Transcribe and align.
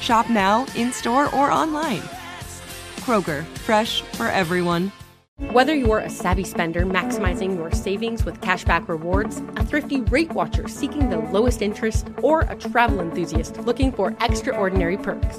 Shop 0.00 0.28
now, 0.30 0.66
in 0.74 0.92
store, 0.92 1.26
or 1.34 1.50
online. 1.50 2.02
Kroger, 3.00 3.44
fresh 3.58 4.02
for 4.02 4.26
everyone. 4.28 4.92
Whether 5.52 5.74
you're 5.74 6.00
a 6.00 6.10
savvy 6.10 6.44
spender 6.44 6.84
maximizing 6.84 7.56
your 7.56 7.72
savings 7.72 8.24
with 8.24 8.40
cashback 8.40 8.88
rewards, 8.88 9.38
a 9.56 9.64
thrifty 9.64 10.02
rate 10.02 10.32
watcher 10.32 10.68
seeking 10.68 11.08
the 11.08 11.18
lowest 11.18 11.62
interest, 11.62 12.08
or 12.22 12.42
a 12.42 12.56
travel 12.56 13.00
enthusiast 13.00 13.58
looking 13.60 13.90
for 13.90 14.14
extraordinary 14.20 14.98
perks, 14.98 15.38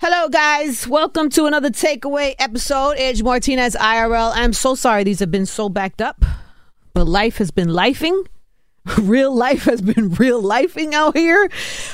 Hello, 0.00 0.28
guys. 0.28 0.86
Welcome 0.86 1.28
to 1.30 1.46
another 1.46 1.70
takeaway 1.70 2.36
episode. 2.38 2.92
Angie 2.98 3.24
Martinez 3.24 3.74
IRL. 3.74 4.30
I'm 4.32 4.52
so 4.52 4.76
sorry 4.76 5.02
these 5.02 5.18
have 5.18 5.32
been 5.32 5.44
so 5.44 5.68
backed 5.68 6.00
up, 6.00 6.24
but 6.94 7.08
life 7.08 7.38
has 7.38 7.50
been 7.50 7.66
lifing. 7.66 8.24
Real 9.00 9.34
life 9.34 9.64
has 9.64 9.82
been 9.82 10.10
real 10.14 10.40
lifing 10.40 10.94
out 10.94 11.16
here. 11.16 11.50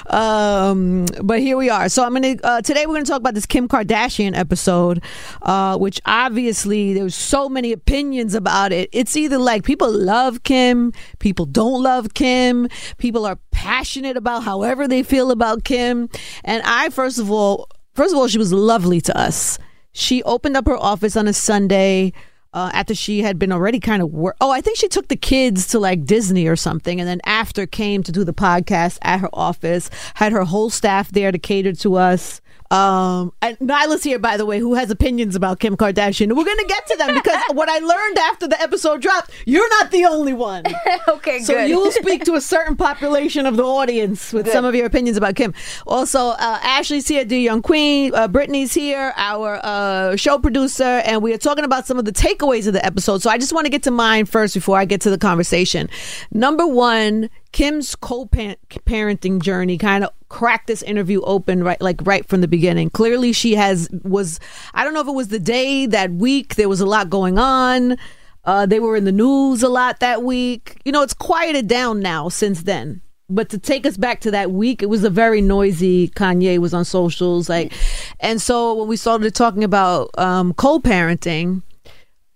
Um, 0.06 1.06
but 1.22 1.40
here 1.40 1.56
we 1.56 1.70
are. 1.70 1.88
So 1.88 2.04
I'm 2.04 2.12
gonna 2.12 2.36
uh, 2.44 2.60
today 2.60 2.86
we're 2.86 2.92
gonna 2.92 3.06
talk 3.06 3.18
about 3.20 3.34
this 3.34 3.46
Kim 3.46 3.68
Kardashian 3.68 4.36
episode, 4.36 5.02
uh, 5.42 5.76
which 5.78 5.98
obviously 6.04 6.92
there's 6.92 7.14
so 7.16 7.48
many 7.48 7.72
opinions 7.72 8.34
about 8.34 8.70
it. 8.70 8.90
It's 8.92 9.16
either 9.16 9.38
like 9.38 9.64
people 9.64 9.90
love 9.90 10.44
Kim, 10.44 10.92
people 11.18 11.46
don't 11.46 11.82
love 11.82 12.12
Kim, 12.12 12.68
people 12.98 13.24
are 13.24 13.38
passionate 13.50 14.16
about 14.18 14.44
however 14.44 14.86
they 14.86 15.02
feel 15.02 15.30
about 15.30 15.64
Kim. 15.64 16.10
And 16.44 16.62
I 16.64 16.90
first 16.90 17.18
of 17.18 17.30
all 17.30 17.66
First 17.94 18.12
of 18.12 18.18
all, 18.18 18.26
she 18.26 18.38
was 18.38 18.52
lovely 18.52 19.00
to 19.02 19.16
us. 19.16 19.58
She 19.92 20.22
opened 20.24 20.56
up 20.56 20.66
her 20.66 20.76
office 20.76 21.16
on 21.16 21.28
a 21.28 21.32
Sunday 21.32 22.12
uh, 22.52 22.70
after 22.72 22.94
she 22.94 23.22
had 23.22 23.38
been 23.38 23.52
already 23.52 23.78
kind 23.78 24.02
of 24.02 24.12
work. 24.12 24.36
Oh, 24.40 24.50
I 24.50 24.60
think 24.60 24.76
she 24.76 24.88
took 24.88 25.06
the 25.08 25.16
kids 25.16 25.68
to 25.68 25.78
like 25.78 26.04
Disney 26.04 26.46
or 26.46 26.56
something, 26.56 27.00
and 27.00 27.08
then 27.08 27.20
after 27.24 27.66
came 27.66 28.02
to 28.02 28.12
do 28.12 28.24
the 28.24 28.34
podcast 28.34 28.98
at 29.02 29.20
her 29.20 29.28
office. 29.32 29.90
Had 30.14 30.32
her 30.32 30.44
whole 30.44 30.70
staff 30.70 31.12
there 31.12 31.30
to 31.30 31.38
cater 31.38 31.72
to 31.72 31.94
us. 31.94 32.40
Um, 32.70 33.32
and 33.42 33.58
Nyla's 33.58 34.02
here, 34.02 34.18
by 34.18 34.36
the 34.36 34.46
way, 34.46 34.58
who 34.58 34.74
has 34.74 34.90
opinions 34.90 35.36
about 35.36 35.60
Kim 35.60 35.76
Kardashian. 35.76 36.34
We're 36.36 36.44
going 36.44 36.58
to 36.58 36.66
get 36.66 36.86
to 36.88 36.96
them 36.96 37.14
because 37.14 37.40
what 37.52 37.68
I 37.68 37.78
learned 37.78 38.18
after 38.18 38.48
the 38.48 38.60
episode 38.60 39.02
dropped, 39.02 39.30
you're 39.46 39.68
not 39.68 39.90
the 39.90 40.06
only 40.06 40.32
one. 40.32 40.64
okay, 41.08 41.40
so 41.40 41.54
good. 41.54 41.68
you'll 41.68 41.92
speak 41.92 42.24
to 42.24 42.34
a 42.34 42.40
certain 42.54 42.76
population 42.76 43.46
of 43.46 43.56
the 43.56 43.64
audience 43.64 44.32
with 44.32 44.46
Good. 44.46 44.52
some 44.52 44.64
of 44.64 44.74
your 44.74 44.86
opinions 44.86 45.16
about 45.16 45.36
Kim. 45.36 45.54
Also, 45.86 46.18
uh, 46.30 46.58
Ashley's 46.62 47.06
here, 47.06 47.24
the 47.24 47.38
young 47.38 47.62
queen. 47.62 48.14
Uh, 48.14 48.28
Brittany's 48.28 48.74
here, 48.74 49.12
our 49.16 49.60
uh, 49.62 50.16
show 50.16 50.38
producer, 50.38 50.82
and 51.04 51.22
we 51.22 51.32
are 51.32 51.38
talking 51.38 51.64
about 51.64 51.86
some 51.86 51.98
of 51.98 52.04
the 52.04 52.12
takeaways 52.12 52.66
of 52.66 52.72
the 52.72 52.84
episode. 52.84 53.22
So 53.22 53.30
I 53.30 53.38
just 53.38 53.52
want 53.52 53.66
to 53.66 53.70
get 53.70 53.82
to 53.84 53.90
mine 53.90 54.24
first 54.26 54.54
before 54.54 54.78
I 54.78 54.84
get 54.84 55.00
to 55.02 55.10
the 55.10 55.18
conversation. 55.18 55.88
Number 56.32 56.66
one, 56.66 57.30
Kim's 57.54 57.94
co-parenting 57.94 59.40
journey 59.40 59.78
kind 59.78 60.02
of 60.02 60.10
cracked 60.28 60.66
this 60.66 60.82
interview 60.82 61.20
open 61.22 61.62
right 61.62 61.80
like 61.80 62.00
right 62.02 62.26
from 62.26 62.40
the 62.40 62.48
beginning. 62.48 62.90
Clearly 62.90 63.32
she 63.32 63.54
has 63.54 63.88
was 64.02 64.40
I 64.74 64.82
don't 64.82 64.92
know 64.92 65.00
if 65.00 65.06
it 65.06 65.14
was 65.14 65.28
the 65.28 65.38
day 65.38 65.86
that 65.86 66.10
week 66.10 66.56
there 66.56 66.68
was 66.68 66.80
a 66.80 66.86
lot 66.86 67.10
going 67.10 67.38
on. 67.38 67.96
Uh, 68.44 68.66
they 68.66 68.80
were 68.80 68.96
in 68.96 69.04
the 69.04 69.12
news 69.12 69.62
a 69.62 69.68
lot 69.68 70.00
that 70.00 70.24
week. 70.24 70.80
You 70.84 70.90
know, 70.90 71.02
it's 71.02 71.14
quieted 71.14 71.68
down 71.68 72.00
now 72.00 72.28
since 72.28 72.64
then. 72.64 73.00
But 73.30 73.50
to 73.50 73.58
take 73.58 73.86
us 73.86 73.96
back 73.96 74.20
to 74.22 74.32
that 74.32 74.50
week, 74.50 74.82
it 74.82 74.86
was 74.86 75.04
a 75.04 75.08
very 75.08 75.40
noisy. 75.40 76.08
Kanye 76.08 76.58
was 76.58 76.74
on 76.74 76.84
socials, 76.84 77.48
like, 77.48 77.72
and 78.18 78.42
so 78.42 78.74
when 78.74 78.88
we 78.88 78.96
started 78.96 79.32
talking 79.32 79.62
about 79.62 80.10
um, 80.18 80.54
co-parenting, 80.54 81.62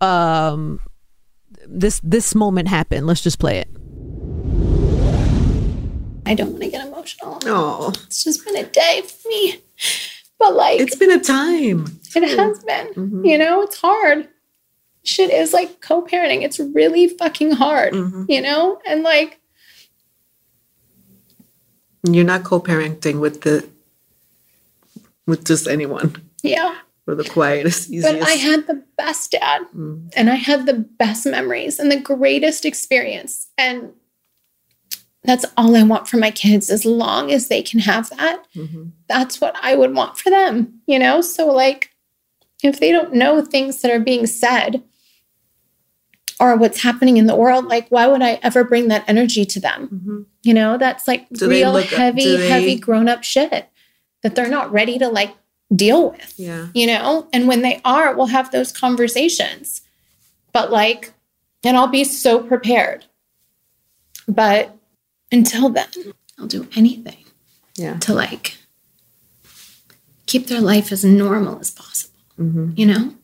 um, 0.00 0.78
this 1.66 2.00
this 2.04 2.36
moment 2.36 2.68
happened. 2.68 3.08
Let's 3.08 3.20
just 3.20 3.40
play 3.40 3.58
it. 3.58 3.68
I 6.28 6.34
don't 6.34 6.50
want 6.50 6.62
to 6.62 6.68
get 6.70 6.86
emotional. 6.86 7.38
No. 7.44 7.88
It's 8.06 8.22
just 8.24 8.44
been 8.44 8.56
a 8.56 8.64
day 8.64 9.02
for 9.06 9.28
me. 9.28 9.60
But 10.38 10.54
like 10.54 10.78
it's 10.80 10.94
been 10.96 11.10
a 11.10 11.18
time. 11.20 11.98
it 12.14 12.36
has 12.38 12.62
been. 12.64 12.88
Mhm. 12.94 13.26
You 13.28 13.38
know, 13.38 13.62
it's 13.62 13.80
hard. 13.80 14.28
Shit 15.04 15.30
is 15.30 15.52
like 15.52 15.80
co-parenting. 15.80 16.42
It's 16.42 16.60
really 16.60 17.08
fucking 17.08 17.52
hard. 17.52 17.92
Mhm. 17.94 18.26
You 18.28 18.42
know? 18.42 18.78
And 18.86 19.02
like 19.02 19.40
You're 22.08 22.24
not 22.24 22.44
co-parenting 22.44 23.20
with 23.20 23.40
the 23.42 23.66
with 25.26 25.44
just 25.44 25.66
anyone. 25.66 26.14
yeah. 26.42 26.74
Or 27.06 27.14
the 27.14 27.24
quietest, 27.24 27.90
easiest. 27.90 28.18
But 28.20 28.28
I 28.28 28.32
had 28.32 28.66
the 28.66 28.82
best 28.98 29.30
dad 29.30 29.62
Mm. 29.74 30.12
and 30.14 30.28
I 30.30 30.34
had 30.34 30.66
the 30.66 30.74
best 30.74 31.24
memories 31.26 31.78
and 31.78 31.90
the 31.90 31.98
greatest 31.98 32.66
experience. 32.66 33.46
And 33.56 33.92
that's 35.24 35.44
all 35.56 35.74
I 35.76 35.82
want 35.82 36.08
for 36.08 36.16
my 36.16 36.30
kids 36.30 36.70
as 36.70 36.84
long 36.84 37.30
as 37.32 37.48
they 37.48 37.62
can 37.62 37.80
have 37.80 38.08
that. 38.10 38.42
Mhm. 38.54 38.92
That's 39.08 39.40
what 39.40 39.56
I 39.60 39.74
would 39.74 39.94
want 39.94 40.16
for 40.18 40.30
them, 40.30 40.80
you 40.86 40.98
know? 40.98 41.20
So, 41.20 41.46
like, 41.48 41.90
if 42.62 42.80
they 42.80 42.90
don't 42.92 43.12
know 43.14 43.42
things 43.44 43.80
that 43.82 43.90
are 43.90 44.00
being 44.00 44.26
said 44.26 44.82
or 46.40 46.56
what's 46.56 46.82
happening 46.82 47.16
in 47.16 47.26
the 47.26 47.36
world, 47.36 47.66
like, 47.66 47.88
why 47.88 48.06
would 48.06 48.22
I 48.22 48.38
ever 48.42 48.62
bring 48.64 48.88
that 48.88 49.04
energy 49.08 49.44
to 49.44 49.60
them? 49.60 49.88
Mhm. 49.92 50.26
You 50.44 50.54
know, 50.54 50.78
that's 50.78 51.08
like 51.08 51.28
Do 51.30 51.48
real 51.48 51.76
up- 51.76 51.86
heavy, 51.86 52.36
they- 52.36 52.48
heavy 52.48 52.76
grown 52.76 53.08
up 53.08 53.24
shit 53.24 53.68
that 54.22 54.34
they're 54.34 54.48
not 54.48 54.72
ready 54.72 54.98
to 54.98 55.08
like 55.08 55.34
deal 55.74 56.10
with 56.10 56.34
Yeah. 56.38 56.68
you 56.74 56.86
know? 56.86 57.28
And 57.32 57.46
when 57.48 57.62
they 57.62 57.80
are, 57.84 58.14
we'll 58.16 58.26
have 58.26 58.50
those 58.52 58.72
conversations. 58.72 59.82
But 60.52 60.70
like, 60.72 61.12
and 61.64 61.76
I'll 61.76 61.88
be 61.88 62.04
so 62.04 62.38
prepared. 62.38 63.04
But 64.28 64.75
until 65.32 65.69
then, 65.69 65.88
I'll 66.38 66.46
do 66.46 66.66
anything 66.76 67.25
Yeah. 67.76 67.98
to 67.98 68.14
like 68.14 68.56
keep 70.26 70.46
their 70.46 70.60
life 70.60 70.92
as 70.92 71.04
normal 71.04 71.58
as 71.60 71.70
possible, 71.70 72.14
hmm 72.36 72.70
you 72.76 72.86
know? 72.86 73.14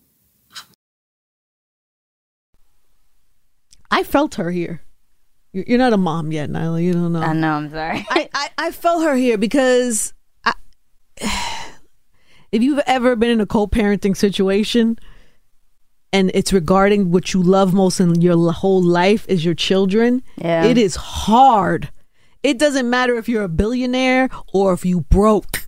I 3.91 4.03
felt 4.03 4.35
her 4.37 4.51
here. 4.51 4.81
You're 5.53 5.65
you're 5.69 5.79
not 5.79 5.93
a 5.93 5.97
mom 5.97 6.33
yet, 6.33 6.51
Nyla. 6.51 6.83
You 6.83 6.93
don't 6.95 7.13
know. 7.13 7.21
I 7.21 7.33
know. 7.33 7.53
I'm 7.53 7.71
sorry. 7.71 8.05
I, 8.11 8.29
I, 8.35 8.49
I 8.59 8.71
felt 8.73 9.05
her 9.05 9.15
here 9.15 9.39
because 9.39 10.13
I, 10.45 10.53
if 12.51 12.63
you've 12.63 12.81
ever 12.87 13.15
been 13.15 13.31
in 13.31 13.41
a 13.41 13.47
co-parenting 13.47 14.17
situation 14.17 14.99
and 16.13 16.31
it's 16.35 16.53
regarding 16.53 17.11
what 17.13 17.33
you 17.35 17.43
love 17.43 17.73
most 17.73 18.01
in 18.01 18.21
your 18.21 18.53
whole 18.53 18.83
life 18.83 19.27
is 19.29 19.45
your 19.45 19.55
children, 19.55 20.23
Yeah. 20.37 20.65
it 20.65 20.77
is 20.79 20.97
hard. 20.97 21.91
It 22.45 22.59
doesn't 22.59 22.91
matter 22.91 23.17
if 23.17 23.27
you're 23.27 23.43
a 23.43 23.49
billionaire 23.49 24.29
or 24.53 24.75
if 24.75 24.85
you 24.85 25.01
broke. 25.01 25.65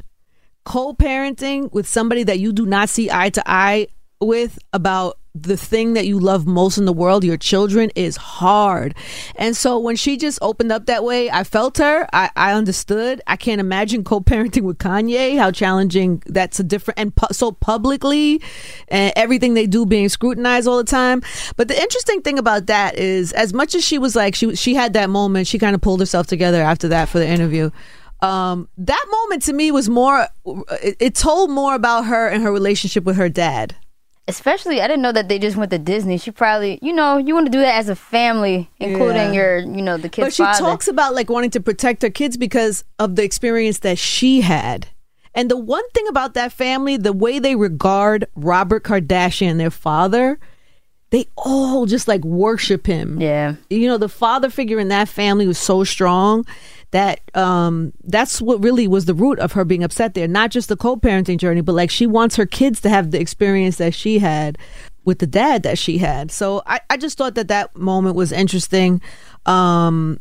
Co-parenting 0.66 1.72
with 1.72 1.88
somebody 1.88 2.22
that 2.24 2.38
you 2.38 2.52
do 2.52 2.66
not 2.66 2.90
see 2.90 3.10
eye 3.10 3.30
to 3.30 3.42
eye 3.46 3.88
with 4.20 4.58
about 4.74 5.18
the 5.42 5.56
thing 5.56 5.94
that 5.94 6.06
you 6.06 6.18
love 6.18 6.46
most 6.46 6.78
in 6.78 6.84
the 6.84 6.92
world, 6.92 7.24
your 7.24 7.36
children, 7.36 7.90
is 7.94 8.16
hard. 8.16 8.94
And 9.36 9.56
so 9.56 9.78
when 9.78 9.96
she 9.96 10.16
just 10.16 10.38
opened 10.42 10.72
up 10.72 10.86
that 10.86 11.04
way, 11.04 11.30
I 11.30 11.44
felt 11.44 11.78
her. 11.78 12.08
I, 12.12 12.30
I 12.36 12.52
understood. 12.52 13.20
I 13.26 13.36
can't 13.36 13.60
imagine 13.60 14.04
co 14.04 14.20
parenting 14.20 14.62
with 14.62 14.78
Kanye, 14.78 15.38
how 15.38 15.50
challenging 15.50 16.22
that's 16.26 16.58
a 16.60 16.64
different, 16.64 16.98
and 16.98 17.14
pu- 17.14 17.32
so 17.32 17.52
publicly, 17.52 18.40
and 18.88 19.12
everything 19.16 19.54
they 19.54 19.66
do 19.66 19.86
being 19.86 20.08
scrutinized 20.08 20.66
all 20.66 20.78
the 20.78 20.84
time. 20.84 21.22
But 21.56 21.68
the 21.68 21.80
interesting 21.80 22.22
thing 22.22 22.38
about 22.38 22.66
that 22.66 22.96
is, 22.96 23.32
as 23.32 23.52
much 23.52 23.74
as 23.74 23.84
she 23.84 23.98
was 23.98 24.16
like, 24.16 24.34
she, 24.34 24.54
she 24.56 24.74
had 24.74 24.92
that 24.94 25.10
moment, 25.10 25.46
she 25.46 25.58
kind 25.58 25.74
of 25.74 25.80
pulled 25.80 26.00
herself 26.00 26.26
together 26.26 26.62
after 26.62 26.88
that 26.88 27.08
for 27.08 27.18
the 27.18 27.28
interview. 27.28 27.70
Um, 28.22 28.68
that 28.78 29.04
moment 29.10 29.42
to 29.42 29.52
me 29.52 29.70
was 29.70 29.88
more, 29.88 30.28
it, 30.82 30.96
it 30.98 31.14
told 31.14 31.50
more 31.50 31.74
about 31.74 32.06
her 32.06 32.28
and 32.28 32.42
her 32.42 32.50
relationship 32.50 33.04
with 33.04 33.16
her 33.16 33.28
dad. 33.28 33.76
Especially, 34.28 34.80
I 34.80 34.88
didn't 34.88 35.02
know 35.02 35.12
that 35.12 35.28
they 35.28 35.38
just 35.38 35.56
went 35.56 35.70
to 35.70 35.78
Disney. 35.78 36.18
She 36.18 36.32
probably, 36.32 36.80
you 36.82 36.92
know, 36.92 37.16
you 37.16 37.32
want 37.34 37.46
to 37.46 37.52
do 37.52 37.60
that 37.60 37.76
as 37.78 37.88
a 37.88 37.94
family, 37.94 38.68
including 38.80 39.16
Yeah. 39.16 39.32
your, 39.32 39.58
you 39.58 39.82
know, 39.82 39.96
the 39.96 40.08
kid's 40.08 40.26
but 40.26 40.34
she 40.34 40.42
father. 40.42 40.58
talks 40.58 40.88
about 40.88 41.14
like 41.14 41.30
wanting 41.30 41.50
to 41.50 41.60
protect 41.60 42.02
her 42.02 42.10
kids 42.10 42.36
because 42.36 42.82
of 42.98 43.14
the 43.14 43.22
experience 43.22 43.78
that 43.80 43.98
she 43.98 44.40
had. 44.40 44.88
And 45.32 45.48
the 45.50 45.56
one 45.56 45.88
thing 45.90 46.08
about 46.08 46.34
that 46.34 46.50
family, 46.50 46.96
the 46.96 47.12
way 47.12 47.38
they 47.38 47.54
regard 47.54 48.26
Robert 48.34 48.82
Kardashian, 48.82 49.58
their 49.58 49.70
father, 49.70 50.40
they 51.10 51.26
all 51.36 51.86
just 51.86 52.08
like 52.08 52.24
worship 52.24 52.86
him. 52.86 53.20
yeah. 53.20 53.54
You 53.70 53.86
know, 53.86 53.96
the 53.98 54.08
father 54.08 54.50
figure 54.50 54.80
in 54.80 54.88
that 54.88 55.08
family 55.08 55.46
was 55.46 55.58
so 55.58 55.84
strong 55.84 56.44
that 56.92 57.20
um 57.34 57.92
that's 58.04 58.40
what 58.40 58.62
really 58.62 58.86
was 58.86 59.04
the 59.06 59.14
root 59.14 59.38
of 59.38 59.52
her 59.52 59.64
being 59.64 59.84
upset 59.84 60.14
there. 60.14 60.28
Not 60.28 60.50
just 60.50 60.68
the 60.68 60.76
co-parenting 60.76 61.38
journey, 61.38 61.60
but 61.60 61.74
like 61.74 61.90
she 61.90 62.06
wants 62.06 62.36
her 62.36 62.46
kids 62.46 62.80
to 62.82 62.88
have 62.88 63.10
the 63.10 63.20
experience 63.20 63.76
that 63.76 63.94
she 63.94 64.18
had 64.18 64.58
with 65.04 65.18
the 65.18 65.26
dad 65.26 65.62
that 65.62 65.78
she 65.78 65.98
had. 65.98 66.30
So 66.30 66.62
I, 66.66 66.80
I 66.90 66.96
just 66.96 67.18
thought 67.18 67.34
that 67.34 67.48
that 67.48 67.76
moment 67.76 68.16
was 68.16 68.32
interesting. 68.32 69.00
Um 69.46 70.20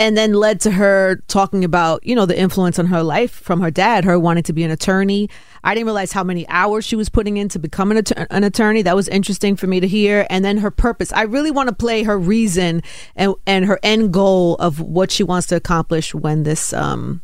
and 0.00 0.16
then 0.16 0.32
led 0.34 0.60
to 0.60 0.72
her 0.72 1.22
talking 1.28 1.64
about 1.64 2.04
you 2.04 2.14
know 2.14 2.26
the 2.26 2.38
influence 2.38 2.78
on 2.78 2.86
her 2.86 3.02
life 3.02 3.30
from 3.30 3.60
her 3.60 3.70
dad 3.70 4.04
her 4.04 4.18
wanting 4.18 4.42
to 4.44 4.52
be 4.52 4.62
an 4.62 4.70
attorney. 4.70 5.28
I 5.62 5.74
didn't 5.74 5.86
realize 5.86 6.12
how 6.12 6.24
many 6.24 6.46
hours 6.48 6.84
she 6.84 6.96
was 6.96 7.08
putting 7.08 7.36
in 7.36 7.48
to 7.50 7.58
become 7.58 7.90
an, 7.90 7.98
att- 7.98 8.26
an 8.30 8.44
attorney. 8.44 8.82
That 8.82 8.96
was 8.96 9.08
interesting 9.08 9.56
for 9.56 9.66
me 9.66 9.80
to 9.80 9.88
hear. 9.88 10.26
And 10.28 10.44
then 10.44 10.58
her 10.58 10.70
purpose. 10.70 11.12
I 11.12 11.22
really 11.22 11.50
want 11.50 11.68
to 11.68 11.74
play 11.74 12.02
her 12.02 12.18
reason 12.18 12.82
and 13.16 13.34
and 13.46 13.64
her 13.64 13.78
end 13.82 14.12
goal 14.12 14.56
of 14.56 14.80
what 14.80 15.10
she 15.10 15.22
wants 15.22 15.46
to 15.48 15.56
accomplish 15.56 16.14
when 16.14 16.42
this 16.42 16.72
um 16.72 17.22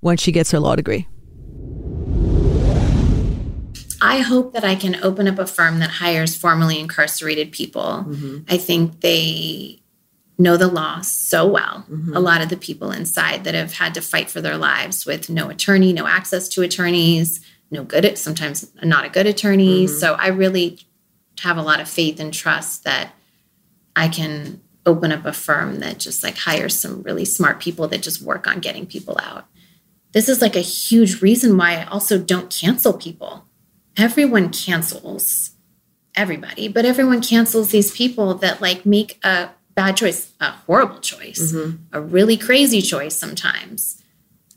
when 0.00 0.16
she 0.16 0.32
gets 0.32 0.50
her 0.50 0.60
law 0.60 0.76
degree. 0.76 1.06
I 4.02 4.18
hope 4.18 4.52
that 4.52 4.64
I 4.64 4.74
can 4.74 4.96
open 5.02 5.26
up 5.28 5.38
a 5.38 5.46
firm 5.46 5.78
that 5.78 5.88
hires 5.88 6.36
formerly 6.36 6.78
incarcerated 6.78 7.52
people. 7.52 8.04
I 8.50 8.58
think 8.58 9.00
they 9.00 9.80
know 10.36 10.56
the 10.56 10.68
law 10.68 11.00
so 11.00 11.46
well. 11.46 11.84
A 11.88 11.90
mm-hmm. 11.90 12.12
lot 12.14 12.42
of 12.42 12.48
the 12.48 12.56
people 12.56 12.90
inside 12.90 13.44
that 13.44 13.54
have 13.54 13.74
had 13.74 13.94
to 13.94 14.02
fight 14.02 14.30
for 14.30 14.40
their 14.40 14.56
lives 14.56 15.06
with 15.06 15.30
no 15.30 15.48
attorney, 15.48 15.92
no 15.92 16.06
access 16.06 16.48
to 16.50 16.62
attorneys, 16.62 17.40
no 17.70 17.84
good 17.84 18.04
at 18.04 18.18
sometimes 18.18 18.70
not 18.82 19.04
a 19.04 19.10
good 19.10 19.26
attorney. 19.26 19.86
Mm-hmm. 19.86 19.96
So 19.96 20.14
I 20.14 20.28
really 20.28 20.80
have 21.40 21.56
a 21.56 21.62
lot 21.62 21.80
of 21.80 21.88
faith 21.88 22.18
and 22.20 22.32
trust 22.32 22.84
that 22.84 23.12
I 23.94 24.08
can 24.08 24.60
open 24.86 25.12
up 25.12 25.24
a 25.24 25.32
firm 25.32 25.80
that 25.80 25.98
just 25.98 26.22
like 26.22 26.36
hires 26.36 26.78
some 26.78 27.02
really 27.02 27.24
smart 27.24 27.60
people 27.60 27.88
that 27.88 28.02
just 28.02 28.20
work 28.20 28.46
on 28.46 28.60
getting 28.60 28.86
people 28.86 29.16
out. 29.22 29.46
This 30.12 30.28
is 30.28 30.42
like 30.42 30.56
a 30.56 30.60
huge 30.60 31.22
reason 31.22 31.56
why 31.56 31.76
I 31.76 31.84
also 31.84 32.18
don't 32.18 32.50
cancel 32.50 32.92
people 32.92 33.44
everyone 33.96 34.50
cancels 34.50 35.52
everybody, 36.14 36.68
but 36.68 36.84
everyone 36.84 37.20
cancels 37.20 37.70
these 37.70 37.92
people 37.92 38.34
that 38.34 38.60
like 38.60 38.86
make 38.86 39.18
a 39.24 39.50
bad 39.74 39.96
choice, 39.96 40.32
a 40.40 40.50
horrible 40.52 41.00
choice, 41.00 41.54
a 41.92 42.00
really 42.00 42.36
crazy 42.36 42.80
choice 42.82 43.16
sometimes. 43.16 44.00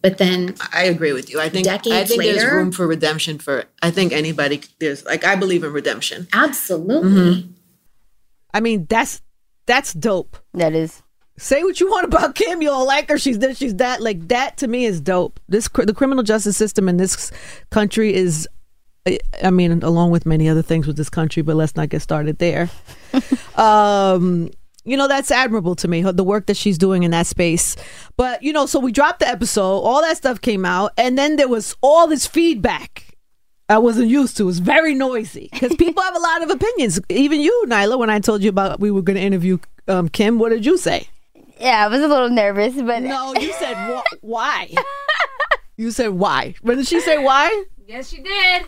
But 0.01 0.19
then 0.19 0.55
I 0.71 0.83
agree 0.83 1.11
with 1.11 1.29
you. 1.29 1.41
I 1.41 1.49
think 1.49 1.67
I 1.67 1.77
Decades 1.77 2.09
think 2.11 2.21
there's 2.23 2.45
room 2.51 2.71
for 2.71 2.85
redemption 2.87 3.39
for 3.39 3.65
I 3.81 3.89
think 3.91 4.13
anybody 4.13 4.61
there's 4.79 5.03
like 5.05 5.23
I 5.25 5.35
believe 5.35 5.63
in 5.63 5.73
redemption. 5.73 6.27
absolutely, 6.33 7.49
i 8.53 8.59
mean 8.59 8.85
that's 8.89 9.21
that's 9.65 9.93
dope 9.93 10.37
That 10.53 10.73
is. 10.73 11.01
say 11.37 11.63
what 11.63 11.79
you 11.79 11.89
want 11.89 12.05
about 12.05 12.35
Kim. 12.35 12.61
You 12.61 12.69
don't 12.69 12.87
like 12.87 13.09
her. 13.09 13.17
She's 13.17 13.39
this. 13.39 13.57
She's 13.57 13.75
that. 13.75 14.01
Like 14.01 14.27
that 14.29 14.57
to 14.57 14.67
me 14.67 14.85
is 14.85 15.01
dope. 15.01 15.39
This 15.49 15.67
cr- 15.67 15.83
the 15.83 15.93
criminal 15.93 16.23
justice 16.23 16.55
system 16.57 16.87
in 16.87 16.97
this 16.97 17.31
country 17.71 18.13
is. 18.13 18.47
I- 19.07 19.19
I 19.43 19.49
mean, 19.51 19.83
along 19.83 20.11
with 20.11 20.25
many 20.25 20.47
other 20.49 20.61
things 20.61 20.85
with 20.87 20.95
this 20.97 21.09
country, 21.09 21.41
but 21.41 21.55
let's 21.55 21.75
not 21.75 21.89
get 21.89 22.01
started 22.01 22.37
there. 22.39 22.69
um, 23.55 24.49
you 24.87 24.97
know, 24.97 25.07
that's 25.07 25.29
admirable 25.29 25.75
to 25.75 25.87
me. 25.87 26.01
her- 26.01 26.11
The 26.11 26.23
work 26.23 26.45
that 26.47 26.57
she's 26.57 26.77
doing 26.77 27.03
in 27.03 27.11
that 27.11 27.27
space. 27.27 27.75
But 28.15 28.41
you 28.41 28.51
know, 28.53 28.65
so 28.65 28.79
we 28.79 28.91
dropped 28.91 29.19
the 29.19 29.27
episode. 29.27 29.79
All 29.81 30.01
that 30.01 30.17
stuff 30.17 30.41
came 30.41 30.65
out, 30.65 30.93
and 30.97 31.17
then 31.17 31.35
there 31.35 31.47
was 31.47 31.75
all 31.81 32.07
this 32.07 32.25
feedback. 32.25 33.03
I 33.69 33.79
wasn't 33.79 34.07
used 34.07 34.37
to. 34.37 34.43
It 34.43 34.45
was 34.45 34.59
very 34.59 34.95
noisy 34.95 35.49
because 35.51 35.75
people 35.77 36.01
have 36.01 36.15
a 36.15 36.19
lot 36.19 36.41
of 36.41 36.49
opinions. 36.49 36.99
Even 37.09 37.41
you, 37.41 37.65
Nyla, 37.67 37.99
when 37.99 38.09
I 38.09 38.19
told 38.19 38.41
you 38.41 38.49
about 38.49 38.79
we 38.79 38.89
were 38.91 39.01
going 39.01 39.17
to 39.17 39.21
interview 39.21 39.57
um, 39.89 40.07
Kim, 40.09 40.39
what 40.39 40.49
did 40.49 40.65
you 40.65 40.77
say? 40.77 41.07
Yeah, 41.59 41.83
I 41.85 41.87
was 41.89 42.01
a 42.01 42.07
little 42.07 42.29
nervous, 42.29 42.75
but 42.75 43.01
No, 43.03 43.33
you 43.35 43.51
said 43.53 43.75
wh- 43.75 44.23
why. 44.23 44.73
you 45.77 45.91
said 45.91 46.09
why. 46.09 46.55
When 46.61 46.77
did 46.77 46.87
she 46.87 46.99
say 47.01 47.17
why? 47.17 47.63
Yes, 47.87 48.09
she 48.09 48.21
did. 48.21 48.63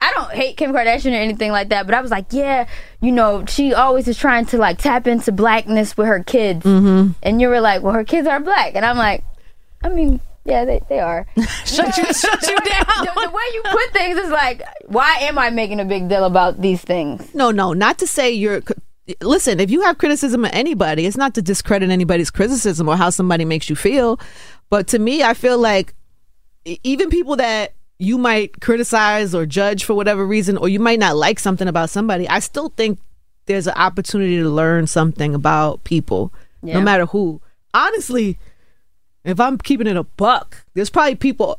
I 0.00 0.12
don't 0.12 0.30
hate 0.30 0.56
Kim 0.56 0.72
Kardashian 0.72 1.12
or 1.12 1.16
anything 1.16 1.50
like 1.50 1.70
that, 1.70 1.86
but 1.86 1.94
I 1.94 2.00
was 2.00 2.10
like, 2.10 2.26
yeah, 2.30 2.68
you 3.00 3.10
know, 3.10 3.44
she 3.46 3.74
always 3.74 4.06
is 4.06 4.16
trying 4.16 4.46
to 4.46 4.58
like 4.58 4.78
tap 4.78 5.06
into 5.08 5.32
blackness 5.32 5.96
with 5.96 6.06
her 6.06 6.22
kids. 6.22 6.64
Mm-hmm. 6.64 7.12
And 7.22 7.40
you 7.40 7.48
were 7.48 7.60
like, 7.60 7.82
well, 7.82 7.94
her 7.94 8.04
kids 8.04 8.28
are 8.28 8.38
black. 8.38 8.76
And 8.76 8.84
I'm 8.84 8.96
like, 8.96 9.24
I 9.82 9.88
mean, 9.88 10.20
yeah, 10.44 10.64
they, 10.64 10.80
they 10.88 11.00
are. 11.00 11.26
Shut 11.64 11.96
you, 11.98 12.04
shut 12.12 12.42
you 12.42 12.56
down. 12.56 13.04
the, 13.04 13.12
the 13.14 13.30
way 13.30 13.42
you 13.52 13.62
put 13.64 13.92
things 13.92 14.18
is 14.18 14.30
like, 14.30 14.62
why 14.86 15.16
am 15.20 15.38
I 15.38 15.50
making 15.50 15.80
a 15.80 15.84
big 15.84 16.08
deal 16.08 16.24
about 16.24 16.60
these 16.60 16.80
things? 16.80 17.34
No, 17.34 17.50
no, 17.50 17.72
not 17.72 17.98
to 17.98 18.06
say 18.06 18.30
you're. 18.30 18.62
Listen, 19.22 19.58
if 19.58 19.70
you 19.70 19.82
have 19.82 19.98
criticism 19.98 20.44
of 20.44 20.50
anybody, 20.52 21.06
it's 21.06 21.16
not 21.16 21.34
to 21.34 21.42
discredit 21.42 21.90
anybody's 21.90 22.30
criticism 22.30 22.88
or 22.88 22.96
how 22.96 23.10
somebody 23.10 23.44
makes 23.44 23.70
you 23.70 23.76
feel. 23.76 24.20
But 24.70 24.86
to 24.88 24.98
me, 24.98 25.22
I 25.22 25.32
feel 25.34 25.58
like 25.58 25.94
even 26.64 27.08
people 27.08 27.36
that 27.36 27.72
you 27.98 28.16
might 28.18 28.60
criticize 28.60 29.34
or 29.34 29.44
judge 29.46 29.84
for 29.84 29.94
whatever 29.94 30.24
reason, 30.26 30.56
or 30.56 30.68
you 30.68 30.78
might 30.78 30.98
not 30.98 31.16
like 31.16 31.38
something 31.38 31.68
about 31.68 31.90
somebody, 31.90 32.28
I 32.28 32.38
still 32.38 32.68
think 32.70 32.98
there's 33.46 33.66
an 33.66 33.74
opportunity 33.74 34.36
to 34.36 34.48
learn 34.48 34.86
something 34.86 35.34
about 35.34 35.82
people, 35.84 36.32
no 36.62 36.80
matter 36.80 37.06
who. 37.06 37.40
Honestly, 37.74 38.38
if 39.24 39.40
I'm 39.40 39.58
keeping 39.58 39.86
it 39.86 39.96
a 39.96 40.04
buck, 40.04 40.64
there's 40.74 40.90
probably 40.90 41.16
people 41.16 41.58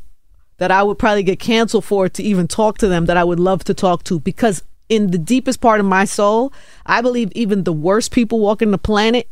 that 0.57 0.71
I 0.71 0.83
would 0.83 0.99
probably 0.99 1.23
get 1.23 1.39
canceled 1.39 1.85
for 1.85 2.07
to 2.09 2.23
even 2.23 2.47
talk 2.47 2.77
to 2.79 2.87
them 2.87 3.05
that 3.05 3.17
I 3.17 3.23
would 3.23 3.39
love 3.39 3.63
to 3.65 3.73
talk 3.73 4.03
to 4.05 4.19
because 4.19 4.63
in 4.87 5.11
the 5.11 5.17
deepest 5.17 5.61
part 5.61 5.79
of 5.79 5.85
my 5.85 6.05
soul, 6.05 6.51
I 6.85 7.01
believe 7.01 7.31
even 7.33 7.63
the 7.63 7.73
worst 7.73 8.11
people 8.11 8.39
walking 8.39 8.71
the 8.71 8.77
planet 8.77 9.29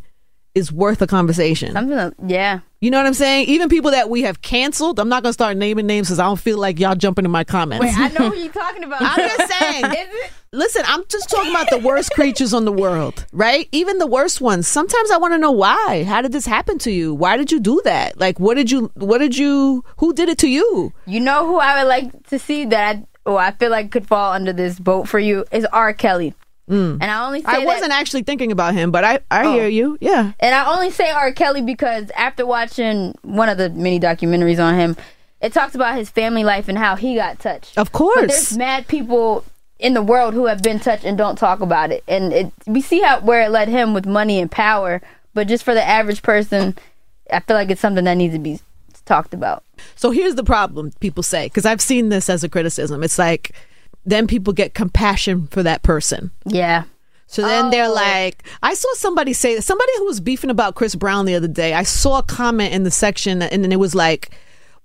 is 0.58 0.72
worth 0.72 1.02
a 1.02 1.08
conversation. 1.08 1.74
Something, 1.74 2.14
yeah. 2.28 2.60
You 2.82 2.92
know 2.92 2.98
what 2.98 3.08
I'm 3.08 3.14
saying? 3.14 3.48
Even 3.48 3.70
people 3.70 3.92
that 3.92 4.10
we 4.10 4.22
have 4.24 4.42
canceled, 4.42 5.00
I'm 5.00 5.10
not 5.10 5.24
gonna 5.24 5.34
start 5.34 5.58
naming 5.58 5.88
names 5.88 6.08
because 6.08 6.20
I 6.20 6.26
don't 6.26 6.40
feel 6.40 6.58
like 6.58 6.80
y'all 6.80 6.96
jumping 6.96 7.26
in 7.26 7.32
my 7.32 7.44
comments. 7.44 7.86
Wait, 7.86 7.98
I 7.98 8.10
know 8.10 8.30
who 8.30 8.38
you're 8.44 8.52
talking 8.52 8.84
about. 8.84 9.02
I'm 9.02 9.18
just 9.18 9.54
saying. 9.54 10.08
Listen, 10.54 10.84
I'm 10.86 11.04
just 11.10 11.30
talking 11.30 11.52
about 11.52 11.70
the 11.70 11.80
worst 11.80 12.12
creatures 12.12 12.54
on 12.54 12.66
the 12.66 12.72
world, 12.72 13.26
right? 13.34 13.68
Even 13.72 13.98
the 13.98 14.08
worst 14.08 14.42
ones. 14.42 14.68
Sometimes 14.68 15.12
I 15.12 15.18
want 15.18 15.34
to 15.34 15.38
know 15.38 15.52
why. 15.52 16.04
How 16.04 16.22
did 16.22 16.32
this 16.32 16.46
happen 16.46 16.78
to 16.80 16.92
you? 16.92 17.14
Why 17.14 17.36
did 17.36 17.52
you 17.52 17.60
do 17.60 17.82
that? 17.84 18.20
Like, 18.20 18.40
what 18.40 18.56
did 18.56 18.72
you? 18.72 18.92
What 18.96 19.18
did 19.18 19.38
you? 19.38 19.84
Who 19.98 20.14
did 20.14 20.30
it 20.30 20.38
to 20.40 20.48
you? 20.48 20.94
You 21.06 21.20
know 21.20 21.48
who 21.48 21.58
I 21.58 21.82
would 21.82 21.90
like 21.90 22.28
to 22.28 22.40
see 22.40 22.66
that 22.66 22.96
I, 22.96 23.04
oh, 23.26 23.38
I 23.38 23.52
feel 23.52 23.72
like 23.72 23.92
could 23.92 24.08
fall 24.08 24.34
under 24.34 24.54
this 24.54 24.80
boat 24.80 25.08
for 25.08 25.20
you 25.20 25.46
is 25.52 25.66
R. 25.66 25.94
Kelly. 25.94 26.34
Mm. 26.70 26.98
And 27.02 27.04
I 27.10 27.26
only 27.26 27.42
say 27.42 27.48
I 27.48 27.60
wasn't 27.66 27.92
actually 27.94 28.24
thinking 28.24 28.52
about 28.52 28.74
him, 28.74 28.92
but 28.92 29.04
I 29.04 29.20
I 29.32 29.46
Oh. 29.46 29.54
hear 29.54 29.68
you. 29.68 29.98
Yeah. 30.02 30.34
And 30.40 30.54
I 30.54 30.74
only 30.74 30.92
say 30.92 31.10
R. 31.12 31.32
Kelly 31.32 31.62
because 31.62 32.10
after 32.12 32.46
watching 32.46 33.16
one 33.22 33.48
of 33.50 33.58
the 33.58 33.70
mini 33.70 34.00
documentaries 34.00 34.62
on 34.64 34.76
him, 34.76 34.98
it 35.42 35.54
talks 35.54 35.76
about 35.76 35.96
his 35.98 36.10
family 36.10 36.44
life 36.44 36.68
and 36.68 36.78
how 36.78 36.96
he 36.96 37.16
got 37.16 37.40
touched. 37.40 37.78
Of 37.78 37.92
course. 37.94 38.16
But 38.20 38.28
there's 38.30 38.58
mad 38.58 38.88
people 38.88 39.46
in 39.80 39.94
the 39.94 40.02
world 40.02 40.34
who 40.34 40.48
have 40.48 40.62
been 40.64 40.80
touched 40.80 41.06
and 41.06 41.18
don't 41.18 41.38
talk 41.38 41.62
about 41.62 41.92
it. 41.92 42.04
And 42.08 42.34
it, 42.34 42.52
we 42.66 42.82
see 42.82 43.00
how 43.02 43.22
where 43.22 43.42
it 43.44 43.50
led 43.50 43.68
him 43.70 43.94
with 43.94 44.06
money 44.06 44.40
and 44.40 44.50
power. 44.52 45.02
But 45.34 45.48
just 45.48 45.64
for 45.64 45.74
the 45.74 45.84
average 45.84 46.22
person, 46.24 46.76
I 47.32 47.40
feel 47.42 47.56
like 47.56 47.70
it's 47.70 47.80
something 47.82 48.04
that 48.06 48.16
needs 48.16 48.34
to 48.34 48.40
be 48.40 48.60
talked 49.06 49.34
about. 49.34 49.64
So 49.96 50.10
here's 50.12 50.36
the 50.36 50.44
problem 50.44 50.92
people 51.00 51.22
say, 51.24 51.46
because 51.46 51.66
I've 51.66 51.82
seen 51.82 52.10
this 52.10 52.30
as 52.30 52.44
a 52.44 52.50
criticism. 52.50 53.04
It's 53.04 53.20
like 53.20 53.52
then 54.08 54.26
people 54.26 54.54
get 54.54 54.74
compassion 54.74 55.48
for 55.48 55.62
that 55.64 55.84
person. 55.84 56.32
Yeah. 56.46 56.84
So 57.28 57.42
then 57.42 57.70
they're 57.72 57.88
Oh. 57.90 57.94
like, 57.94 58.44
I 58.64 58.74
saw 58.74 58.88
somebody 58.94 59.34
say, 59.34 59.60
somebody 59.60 59.92
who 59.98 60.06
was 60.06 60.22
beefing 60.22 60.50
about 60.50 60.76
Chris 60.76 60.96
Brown 60.96 61.26
the 61.26 61.36
other 61.36 61.48
day. 61.50 61.74
I 61.74 61.84
saw 61.84 62.20
a 62.20 62.24
comment 62.24 62.74
in 62.74 62.84
the 62.84 62.92
section, 62.92 63.42
and 63.42 63.64
then 63.64 63.72
it 63.74 63.80
was 63.80 63.94
like, 63.94 64.32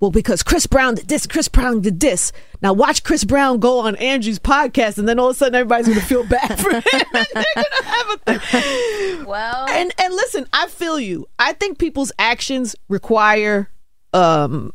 well, 0.00 0.10
because 0.10 0.42
Chris 0.42 0.66
Brown 0.66 0.96
did 0.96 1.06
this, 1.06 1.28
Chris 1.28 1.46
Brown 1.46 1.80
did 1.82 2.00
this. 2.00 2.32
Now 2.60 2.72
watch 2.72 3.04
Chris 3.04 3.22
Brown 3.22 3.60
go 3.60 3.78
on 3.78 3.94
Andrew's 3.94 4.40
podcast, 4.40 4.98
and 4.98 5.08
then 5.08 5.20
all 5.20 5.28
of 5.30 5.36
a 5.36 5.38
sudden 5.38 5.54
everybody's 5.54 5.86
gonna 5.86 6.00
feel 6.00 6.26
bad 6.26 6.58
for 6.58 6.72
him. 6.72 6.82
they're 7.12 7.26
gonna 7.54 7.84
have 7.84 8.20
a 8.26 8.38
thing. 8.40 9.24
Well, 9.24 9.66
And 9.68 9.92
and 10.00 10.12
listen, 10.14 10.48
I 10.52 10.66
feel 10.66 10.98
you. 10.98 11.28
I 11.38 11.52
think 11.52 11.78
people's 11.78 12.10
actions 12.18 12.74
require, 12.88 13.68
um, 14.12 14.72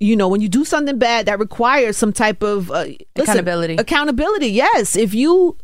you 0.00 0.16
know, 0.16 0.28
when 0.28 0.40
you 0.40 0.48
do 0.48 0.64
something 0.64 0.98
bad, 0.98 1.26
that 1.26 1.38
requires 1.38 1.96
some 1.96 2.12
type 2.12 2.42
of 2.42 2.70
uh, 2.70 2.84
listen, 2.84 3.06
Accountability. 3.16 3.76
Accountability, 3.76 4.48
yes. 4.48 4.96
If 4.96 5.14
you 5.14 5.56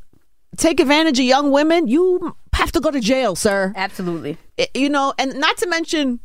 take 0.57 0.81
advantage 0.81 1.19
of 1.19 1.25
young 1.25 1.51
women, 1.53 1.89
you 1.89 2.37
have 2.53 2.73
to 2.73 2.81
go 2.81 2.91
to 2.91 3.01
jail, 3.01 3.37
sir. 3.37 3.73
absolutely. 3.77 4.37
You 4.75 4.89
know, 4.89 5.15
and 5.19 5.35
not 5.35 5.57
to 5.59 5.69
mention, 5.69 6.21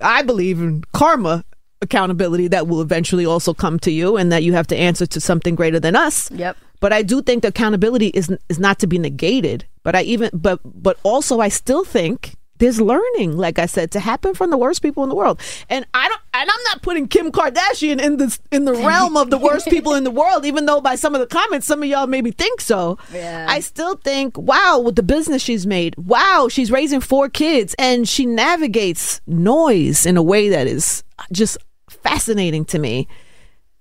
I 0.00 0.22
believe 0.22 0.60
in 0.60 0.84
karma 0.92 1.44
accountability 1.80 2.46
that 2.48 2.68
will 2.68 2.80
eventually 2.80 3.26
also 3.26 3.52
come 3.52 3.78
to 3.80 3.90
you, 3.90 4.16
and 4.16 4.30
that 4.32 4.42
you 4.42 4.52
have 4.52 4.66
to 4.68 4.76
answer 4.76 5.06
to 5.06 5.20
something 5.20 5.54
greater 5.54 5.80
than 5.80 5.96
us. 5.96 6.30
Yep. 6.30 6.56
But 6.80 6.92
I 6.92 7.02
do 7.02 7.22
think 7.22 7.42
the 7.42 7.48
accountability 7.48 8.08
is 8.08 8.32
is 8.48 8.58
not 8.58 8.78
to 8.80 8.86
be 8.86 8.98
negated. 8.98 9.66
But 9.84 9.94
I 9.94 10.02
even 10.02 10.30
but 10.32 10.60
but 10.64 10.98
also 11.02 11.40
I 11.40 11.48
still 11.48 11.84
think 11.84 12.34
there's 12.62 12.80
learning, 12.80 13.36
like 13.36 13.58
I 13.58 13.66
said, 13.66 13.90
to 13.90 14.00
happen 14.00 14.34
from 14.34 14.50
the 14.50 14.56
worst 14.56 14.82
people 14.82 15.02
in 15.02 15.08
the 15.08 15.16
world. 15.16 15.40
And 15.68 15.84
I 15.94 16.08
don't 16.08 16.20
and 16.32 16.48
I'm 16.48 16.62
not 16.66 16.80
putting 16.80 17.08
Kim 17.08 17.32
Kardashian 17.32 18.00
in 18.00 18.18
this 18.18 18.38
in 18.52 18.66
the 18.66 18.72
realm 18.72 19.16
of 19.16 19.30
the 19.30 19.38
worst 19.38 19.66
people 19.66 19.94
in 19.94 20.04
the 20.04 20.12
world, 20.12 20.46
even 20.46 20.66
though 20.66 20.80
by 20.80 20.94
some 20.94 21.12
of 21.12 21.20
the 21.20 21.26
comments 21.26 21.66
some 21.66 21.82
of 21.82 21.88
y'all 21.88 22.06
maybe 22.06 22.30
think 22.30 22.60
so. 22.60 22.98
Yeah. 23.12 23.46
I 23.48 23.58
still 23.58 23.96
think, 23.96 24.38
wow, 24.38 24.78
with 24.78 24.94
the 24.94 25.02
business 25.02 25.42
she's 25.42 25.66
made, 25.66 25.96
wow, 25.96 26.46
she's 26.48 26.70
raising 26.70 27.00
four 27.00 27.28
kids 27.28 27.74
and 27.80 28.08
she 28.08 28.26
navigates 28.26 29.20
noise 29.26 30.06
in 30.06 30.16
a 30.16 30.22
way 30.22 30.48
that 30.48 30.68
is 30.68 31.02
just 31.32 31.58
fascinating 31.90 32.64
to 32.66 32.78
me. 32.78 33.08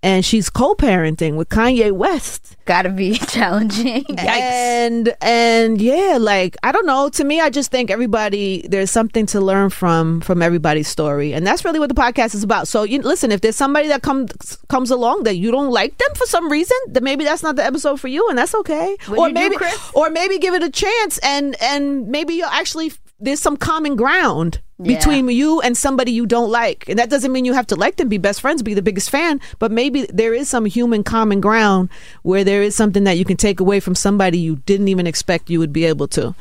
And 0.03 0.25
she's 0.25 0.49
co-parenting 0.49 1.35
with 1.35 1.49
Kanye 1.49 1.91
West. 1.91 2.57
Gotta 2.65 2.89
be 2.89 3.13
challenging. 3.27 4.03
Yikes. 4.05 4.17
And 4.17 5.15
and 5.21 5.81
yeah, 5.81 6.17
like 6.19 6.57
I 6.63 6.71
don't 6.71 6.85
know. 6.87 7.09
To 7.09 7.23
me, 7.23 7.39
I 7.39 7.49
just 7.49 7.69
think 7.69 7.91
everybody 7.91 8.65
there's 8.67 8.89
something 8.89 9.25
to 9.27 9.39
learn 9.39 9.69
from 9.69 10.21
from 10.21 10.41
everybody's 10.41 10.87
story, 10.87 11.33
and 11.33 11.45
that's 11.45 11.63
really 11.63 11.79
what 11.79 11.89
the 11.89 11.95
podcast 11.95 12.33
is 12.33 12.43
about. 12.43 12.67
So 12.67 12.83
you 12.83 13.01
listen, 13.01 13.31
if 13.31 13.41
there's 13.41 13.55
somebody 13.55 13.87
that 13.89 14.01
comes 14.01 14.57
comes 14.69 14.89
along 14.89 15.23
that 15.23 15.35
you 15.37 15.51
don't 15.51 15.69
like 15.71 15.97
them 15.97 16.09
for 16.15 16.25
some 16.25 16.49
reason, 16.51 16.77
then 16.87 17.03
maybe 17.03 17.23
that's 17.23 17.43
not 17.43 17.55
the 17.55 17.65
episode 17.65 17.99
for 17.99 18.07
you, 18.07 18.27
and 18.29 18.37
that's 18.37 18.55
okay. 18.55 18.97
What'd 19.07 19.19
or 19.19 19.27
do, 19.27 19.33
maybe 19.33 19.55
Chris? 19.55 19.91
or 19.93 20.09
maybe 20.09 20.39
give 20.39 20.55
it 20.55 20.63
a 20.63 20.69
chance, 20.71 21.19
and 21.19 21.55
and 21.61 22.07
maybe 22.07 22.33
you'll 22.33 22.47
actually 22.47 22.91
there's 23.19 23.39
some 23.39 23.55
common 23.55 23.95
ground 23.95 24.61
Yeah. 24.83 24.97
between 24.97 25.29
you 25.29 25.61
and 25.61 25.77
somebody 25.77 26.11
you 26.11 26.25
don't 26.25 26.49
like. 26.49 26.87
And 26.89 26.97
that 26.99 27.09
doesn't 27.09 27.31
mean 27.31 27.45
you 27.45 27.53
have 27.53 27.67
to 27.67 27.75
like 27.75 27.97
them, 27.97 28.09
be 28.09 28.17
best 28.17 28.41
friends, 28.41 28.63
be 28.63 28.73
the 28.73 28.81
biggest 28.81 29.09
fan, 29.09 29.39
but 29.59 29.71
maybe 29.71 30.07
there 30.13 30.33
is 30.33 30.49
some 30.49 30.65
human 30.65 31.03
common 31.03 31.41
ground 31.41 31.89
where 32.23 32.43
there 32.43 32.61
is 32.61 32.75
something 32.75 33.03
that 33.03 33.17
you 33.17 33.25
can 33.25 33.37
take 33.37 33.59
away 33.59 33.79
from 33.79 33.95
somebody 33.95 34.37
you 34.39 34.57
didn't 34.65 34.87
even 34.87 35.07
expect 35.07 35.49
you 35.49 35.59
would 35.59 35.73
be 35.73 35.85
able 35.85 36.07
to. 36.09 36.35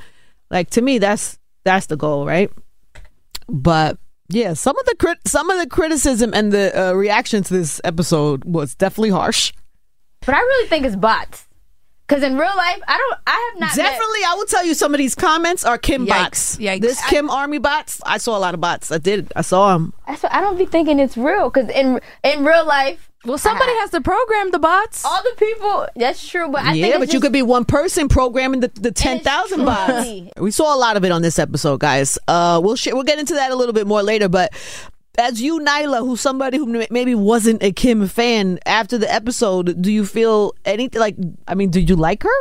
Like 0.51 0.71
to 0.71 0.83
me 0.83 0.99
that's 0.99 1.39
that's 1.65 1.87
the 1.87 1.97
goal, 1.97 2.27
right? 2.27 2.51
But 3.49 3.99
yeah, 4.29 4.55
some 4.55 4.79
of 4.79 4.87
the 4.87 4.95
crit- 4.97 5.27
some 5.27 5.51
of 5.51 5.59
the 5.59 5.67
criticism 5.67 6.33
and 6.33 6.53
the 6.53 6.73
uh, 6.79 6.93
reaction 6.93 7.43
to 7.43 7.53
this 7.53 7.81
episode 7.85 8.45
was 8.45 8.75
definitely 8.75 9.11
harsh. 9.11 9.53
But 10.25 10.35
I 10.35 10.41
really 10.41 10.69
think 10.69 10.85
it's 10.87 10.97
bots. 10.97 11.47
Cause 12.11 12.25
in 12.25 12.37
real 12.37 12.57
life, 12.57 12.81
I 12.89 12.99
don't. 12.99 13.19
I 13.27 13.51
have 13.53 13.61
not. 13.61 13.77
met- 13.77 13.85
Definitely, 13.85 14.21
I 14.27 14.35
will 14.37 14.45
tell 14.47 14.65
you 14.67 14.75
some 14.75 14.93
of 14.93 14.99
these 14.99 15.15
comments 15.15 15.65
are 15.65 15.79
Kim 15.79 16.07
Yikes. 16.07 16.09
bots. 16.09 16.57
Yikes. 16.57 16.81
This 16.81 17.01
Kim 17.09 17.31
Army 17.31 17.59
bots. 17.59 18.01
I 18.05 18.19
saw 18.19 18.37
a 18.37 18.41
lot 18.41 18.53
of 18.53 18.61
bots. 18.61 18.91
I 18.91 18.99
did. 18.99 19.33
I 19.37 19.43
saw 19.43 19.73
them. 19.73 19.93
That's 20.09 20.23
what- 20.25 20.35
I 20.35 20.41
don't 20.41 20.59
be 20.59 20.67
thinking 20.67 20.99
it's 20.99 21.17
real. 21.17 21.49
Cause 21.53 21.69
in 21.69 22.01
in 22.25 22.45
real 22.45 22.67
life, 22.67 23.09
Well, 23.25 23.39
somebody 23.39 23.71
has 23.79 23.91
to 23.91 24.01
program 24.01 24.51
the 24.51 24.59
bots. 24.59 25.05
all 25.05 25.23
the 25.23 25.37
people. 25.39 25.87
That's 25.95 26.27
true. 26.27 26.49
But 26.49 26.63
I 26.63 26.73
think 26.73 26.79
yeah, 26.79 26.87
it's 26.89 26.99
but 26.99 27.13
you 27.13 27.21
could 27.21 27.33
be 27.33 27.43
one 27.43 27.65
person 27.65 28.09
programming 28.09 28.59
the, 28.59 28.69
the 28.75 28.91
ten 28.91 29.21
thousand 29.21 29.65
bots. 29.65 30.09
We 30.39 30.51
saw 30.51 30.75
a 30.75 30.79
lot 30.79 30.97
of 30.97 31.05
it 31.05 31.13
on 31.13 31.23
this 31.23 31.39
episode, 31.39 31.79
guys. 31.79 32.19
Uh, 32.27 32.61
we'll 32.61 32.75
share, 32.77 32.95
we'll 32.97 33.05
get 33.05 33.21
into 33.21 33.35
that 33.35 33.53
a 33.53 33.55
little 33.55 33.73
bit 33.75 33.87
more 33.87 34.03
later. 34.03 34.29
But 34.29 34.53
as 35.21 35.41
you, 35.41 35.61
Nyla, 35.61 36.01
who's 36.01 36.21
somebody 36.21 36.59
who 36.59 36.85
maybe 36.91 37.15
wasn't 37.15 37.63
a 37.63 37.73
Kim 37.73 38.09
fan 38.09 38.59
after 38.67 38.99
the 38.99 39.13
episode, 39.13 39.81
do 39.81 39.93
you 39.93 40.05
feel 40.05 40.55
anything 40.65 41.01
like? 41.01 41.17
I 41.47 41.55
mean, 41.55 41.71
did 41.71 41.89
you 41.89 41.97
like 41.97 42.23
her? 42.23 42.41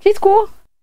She's 0.00 0.18
cool. 0.18 0.50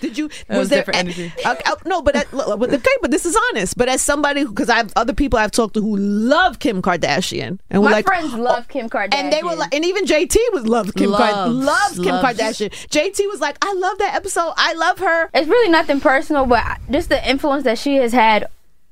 Did 0.00 0.18
you? 0.18 0.30
was 0.48 0.68
different 0.68 0.98
energy. 0.98 1.32
Uh, 1.44 1.54
uh, 1.66 1.74
no, 1.86 2.02
but, 2.02 2.16
at, 2.16 2.30
but 2.30 2.48
okay, 2.72 2.90
but 3.00 3.10
this 3.10 3.24
is 3.26 3.36
honest. 3.50 3.76
But 3.76 3.88
as 3.88 4.02
somebody, 4.02 4.44
because 4.44 4.68
I 4.68 4.76
have 4.76 4.92
other 4.96 5.12
people 5.12 5.38
I've 5.38 5.50
talked 5.50 5.74
to 5.74 5.80
who 5.80 5.96
love 5.96 6.58
Kim 6.58 6.82
Kardashian, 6.82 7.58
and 7.70 7.82
My 7.82 7.90
like, 7.90 8.04
friends 8.06 8.32
love 8.34 8.68
Kim 8.68 8.88
Kardashian, 8.88 9.14
and 9.14 9.32
they 9.32 9.42
were 9.42 9.54
like, 9.54 9.74
and 9.74 9.84
even 9.84 10.04
JT 10.04 10.36
was 10.52 10.66
loved 10.66 10.94
Kim 10.94 11.10
Loves, 11.10 11.22
Kardashian. 11.24 11.64
Loves 11.64 11.96
Kim 11.96 12.04
loves. 12.06 12.38
Kardashian. 12.38 12.70
JT 12.88 13.28
was 13.30 13.40
like, 13.40 13.56
I 13.62 13.72
love 13.74 13.98
that 13.98 14.14
episode. 14.14 14.52
I 14.56 14.74
love 14.74 14.98
her. 14.98 15.30
it's 15.34 15.48
really 15.48 15.70
nothing 15.70 16.00
personal, 16.00 16.46
but 16.46 16.78
just 16.90 17.08
the 17.08 17.28
influence 17.28 17.64
that 17.64 17.78
she 17.78 17.96
has 17.96 18.12
had 18.12 18.46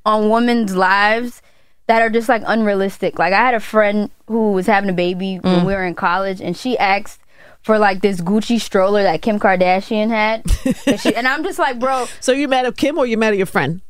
on 0.05 0.31
women's 0.31 0.75
lives 0.75 1.43
that 1.87 2.03
are 2.03 2.11
just 2.11 2.29
like 2.29 2.43
unrealistic. 2.47 3.19
Like 3.19 3.33
I 3.33 3.39
had 3.39 3.55
a 3.55 3.61
friend 3.61 4.11
who 4.29 4.53
was 4.53 4.67
having 4.67 4.89
a 4.91 4.95
baby 4.95 5.39
Mm. 5.43 5.57
when 5.57 5.65
we 5.67 5.73
were 5.75 5.85
in 5.85 5.95
college, 5.95 6.41
and 6.41 6.57
she 6.57 6.79
asked 6.79 7.20
for 7.63 7.79
like 7.79 8.01
this 8.01 8.21
Gucci 8.21 8.61
stroller 8.61 9.03
that 9.03 9.23
Kim 9.23 9.39
Kardashian 9.39 10.09
had, 10.09 10.45
And 10.87 11.01
she- 11.01 11.15
and 11.15 11.29
I'm 11.29 11.45
just 11.45 11.59
like, 11.59 11.79
bro, 11.79 12.07
So 12.21 12.33
you 12.33 12.49
mad 12.49 12.67
at 12.67 12.77
Kim 12.77 12.99
or 12.99 13.07
you 13.07 13.17
mad 13.19 13.33
at 13.33 13.37
your 13.37 13.47
friend? 13.47 13.81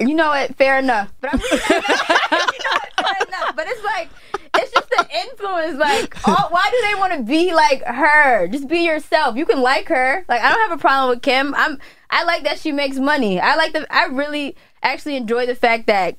you 0.00 0.14
know 0.14 0.28
what? 0.28 0.54
Fair 0.56 0.78
enough. 0.78 1.12
But 1.20 1.34
I'm 1.34 1.40
really, 1.40 1.58
you 1.70 1.76
know? 1.80 2.78
Fair 3.02 3.26
enough. 3.26 3.56
But 3.56 3.66
it's 3.68 3.82
like 3.84 4.08
it's 4.54 4.72
just 4.72 4.88
the 4.90 5.06
influence. 5.24 5.78
Like, 5.78 6.14
oh, 6.26 6.46
why 6.50 6.64
do 6.70 6.80
they 6.88 6.94
want 7.00 7.12
to 7.14 7.22
be 7.24 7.52
like 7.52 7.82
her? 7.84 8.46
Just 8.48 8.68
be 8.68 8.80
yourself. 8.80 9.36
You 9.36 9.44
can 9.44 9.60
like 9.60 9.88
her. 9.88 10.24
Like, 10.28 10.40
I 10.40 10.50
don't 10.52 10.68
have 10.70 10.78
a 10.78 10.80
problem 10.80 11.10
with 11.10 11.22
Kim. 11.22 11.54
I'm. 11.56 11.78
I 12.10 12.24
like 12.24 12.44
that 12.44 12.58
she 12.60 12.70
makes 12.72 12.96
money. 12.98 13.40
I 13.40 13.56
like 13.56 13.72
the. 13.72 13.86
I 13.92 14.04
really 14.06 14.56
actually 14.82 15.16
enjoy 15.16 15.46
the 15.46 15.54
fact 15.56 15.86
that. 15.88 16.16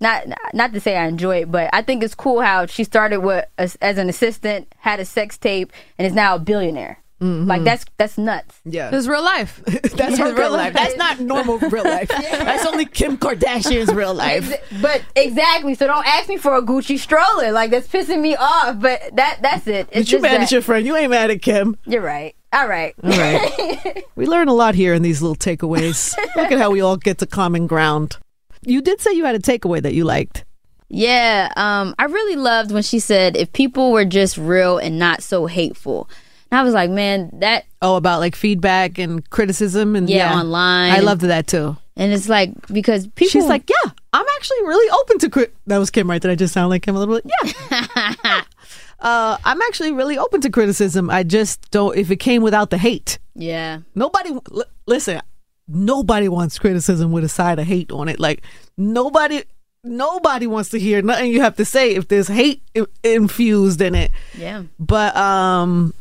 Not 0.00 0.24
not 0.52 0.72
to 0.74 0.80
say 0.80 0.96
I 0.96 1.06
enjoy 1.06 1.38
it, 1.42 1.50
but 1.50 1.70
I 1.72 1.80
think 1.82 2.02
it's 2.02 2.14
cool 2.14 2.40
how 2.42 2.66
she 2.66 2.84
started 2.84 3.20
with 3.20 3.46
as, 3.56 3.76
as 3.76 3.96
an 3.98 4.08
assistant, 4.08 4.72
had 4.78 5.00
a 5.00 5.04
sex 5.04 5.38
tape, 5.38 5.72
and 5.98 6.06
is 6.06 6.12
now 6.12 6.34
a 6.34 6.38
billionaire. 6.38 6.98
Mm-hmm. 7.22 7.48
Like 7.48 7.64
that's 7.64 7.86
that's 7.96 8.18
nuts. 8.18 8.60
Yeah. 8.66 8.90
It's 8.92 9.06
real 9.14 9.24
life. 9.24 9.62
That's 9.64 10.18
her 10.18 10.34
real 10.34 10.52
life. 10.52 10.74
That's 10.74 10.96
not 10.98 11.18
normal 11.18 11.58
real 11.58 11.84
life. 11.96 12.08
That's 12.08 12.66
only 12.66 12.84
Kim 12.84 13.16
Kardashian's 13.16 13.94
real 13.94 14.12
life. 14.12 14.52
But 14.82 15.02
exactly, 15.16 15.74
so 15.74 15.86
don't 15.86 16.06
ask 16.06 16.28
me 16.28 16.36
for 16.36 16.54
a 16.56 16.60
Gucci 16.60 16.98
stroller. 16.98 17.52
Like 17.52 17.70
that's 17.70 17.88
pissing 17.88 18.20
me 18.20 18.36
off. 18.36 18.78
But 18.78 19.00
that 19.16 19.38
that's 19.40 19.66
it. 19.66 19.88
It's 19.88 19.90
But 19.92 19.96
you 19.98 20.04
just 20.04 20.22
mad 20.22 20.32
that- 20.32 20.42
at 20.42 20.52
your 20.52 20.60
friend. 20.60 20.84
You 20.84 20.94
ain't 20.94 21.10
mad 21.10 21.30
at 21.30 21.40
Kim. 21.40 21.78
You're 21.86 22.02
right. 22.02 22.34
All 22.52 22.68
right. 22.68 22.94
All 23.02 23.10
right. 23.10 24.04
we 24.14 24.26
learn 24.26 24.48
a 24.48 24.54
lot 24.54 24.74
here 24.74 24.92
in 24.92 25.00
these 25.02 25.22
little 25.22 25.36
takeaways. 25.36 26.14
Look 26.36 26.52
at 26.52 26.58
how 26.58 26.70
we 26.70 26.82
all 26.82 26.96
get 26.98 27.16
to 27.18 27.26
common 27.26 27.66
ground. 27.66 28.18
You 28.66 28.82
did 28.82 29.00
say 29.00 29.12
you 29.12 29.24
had 29.24 29.34
a 29.34 29.38
takeaway 29.38 29.80
that 29.80 29.94
you 29.94 30.04
liked. 30.04 30.44
Yeah, 30.88 31.50
um, 31.56 31.94
I 31.98 32.04
really 32.04 32.36
loved 32.36 32.70
when 32.72 32.82
she 32.82 32.98
said 32.98 33.36
if 33.36 33.52
people 33.52 33.90
were 33.92 34.04
just 34.04 34.36
real 34.36 34.78
and 34.78 34.98
not 34.98 35.22
so 35.22 35.46
hateful. 35.46 36.08
And 36.50 36.60
I 36.60 36.62
was 36.62 36.74
like, 36.74 36.90
man, 36.90 37.30
that 37.40 37.64
Oh, 37.82 37.96
about 37.96 38.20
like 38.20 38.36
feedback 38.36 38.98
and 38.98 39.28
criticism 39.30 39.96
and 39.96 40.08
Yeah, 40.08 40.32
online. 40.38 40.92
I 40.92 41.00
loved 41.00 41.22
that 41.22 41.46
too. 41.48 41.76
and 41.96 42.12
it's 42.12 42.28
like 42.28 42.50
because 42.68 43.06
people 43.08 43.30
She's 43.30 43.46
like, 43.46 43.68
yeah, 43.68 43.90
I'm 44.12 44.26
actually 44.36 44.62
really 44.62 44.90
open 44.90 45.18
to 45.20 45.30
crit. 45.30 45.54
That 45.66 45.78
was 45.78 45.90
Kim, 45.90 46.08
right? 46.08 46.22
Did 46.22 46.30
I 46.30 46.34
just 46.36 46.54
sound 46.54 46.70
like 46.70 46.82
Kim 46.82 46.94
a 46.94 46.98
little 47.00 47.16
bit? 47.20 47.32
Yeah. 47.42 48.42
uh, 49.00 49.36
I'm 49.44 49.60
actually 49.62 49.92
really 49.92 50.18
open 50.18 50.40
to 50.42 50.50
criticism. 50.50 51.10
I 51.10 51.22
just 51.24 51.68
don't 51.70 51.96
if 51.96 52.10
it 52.10 52.16
came 52.16 52.42
without 52.42 52.70
the 52.70 52.78
hate. 52.78 53.18
Yeah. 53.34 53.80
Nobody 53.94 54.30
li- 54.50 54.64
listen. 54.86 55.20
Nobody 55.68 56.28
wants 56.28 56.58
criticism 56.58 57.12
with 57.12 57.24
a 57.24 57.28
side 57.28 57.58
of 57.58 57.66
hate 57.66 57.90
on 57.90 58.08
it. 58.08 58.20
Like 58.20 58.42
nobody, 58.76 59.42
nobody 59.82 60.46
wants 60.46 60.70
to 60.70 60.78
hear 60.78 61.02
nothing 61.02 61.32
you 61.32 61.40
have 61.40 61.56
to 61.56 61.64
say 61.64 61.94
if 61.94 62.08
there's 62.08 62.28
hate 62.28 62.62
infused 63.02 63.80
in 63.80 63.94
it. 63.94 64.10
Yeah. 64.36 64.62
But 64.78 65.16
um, 65.16 65.92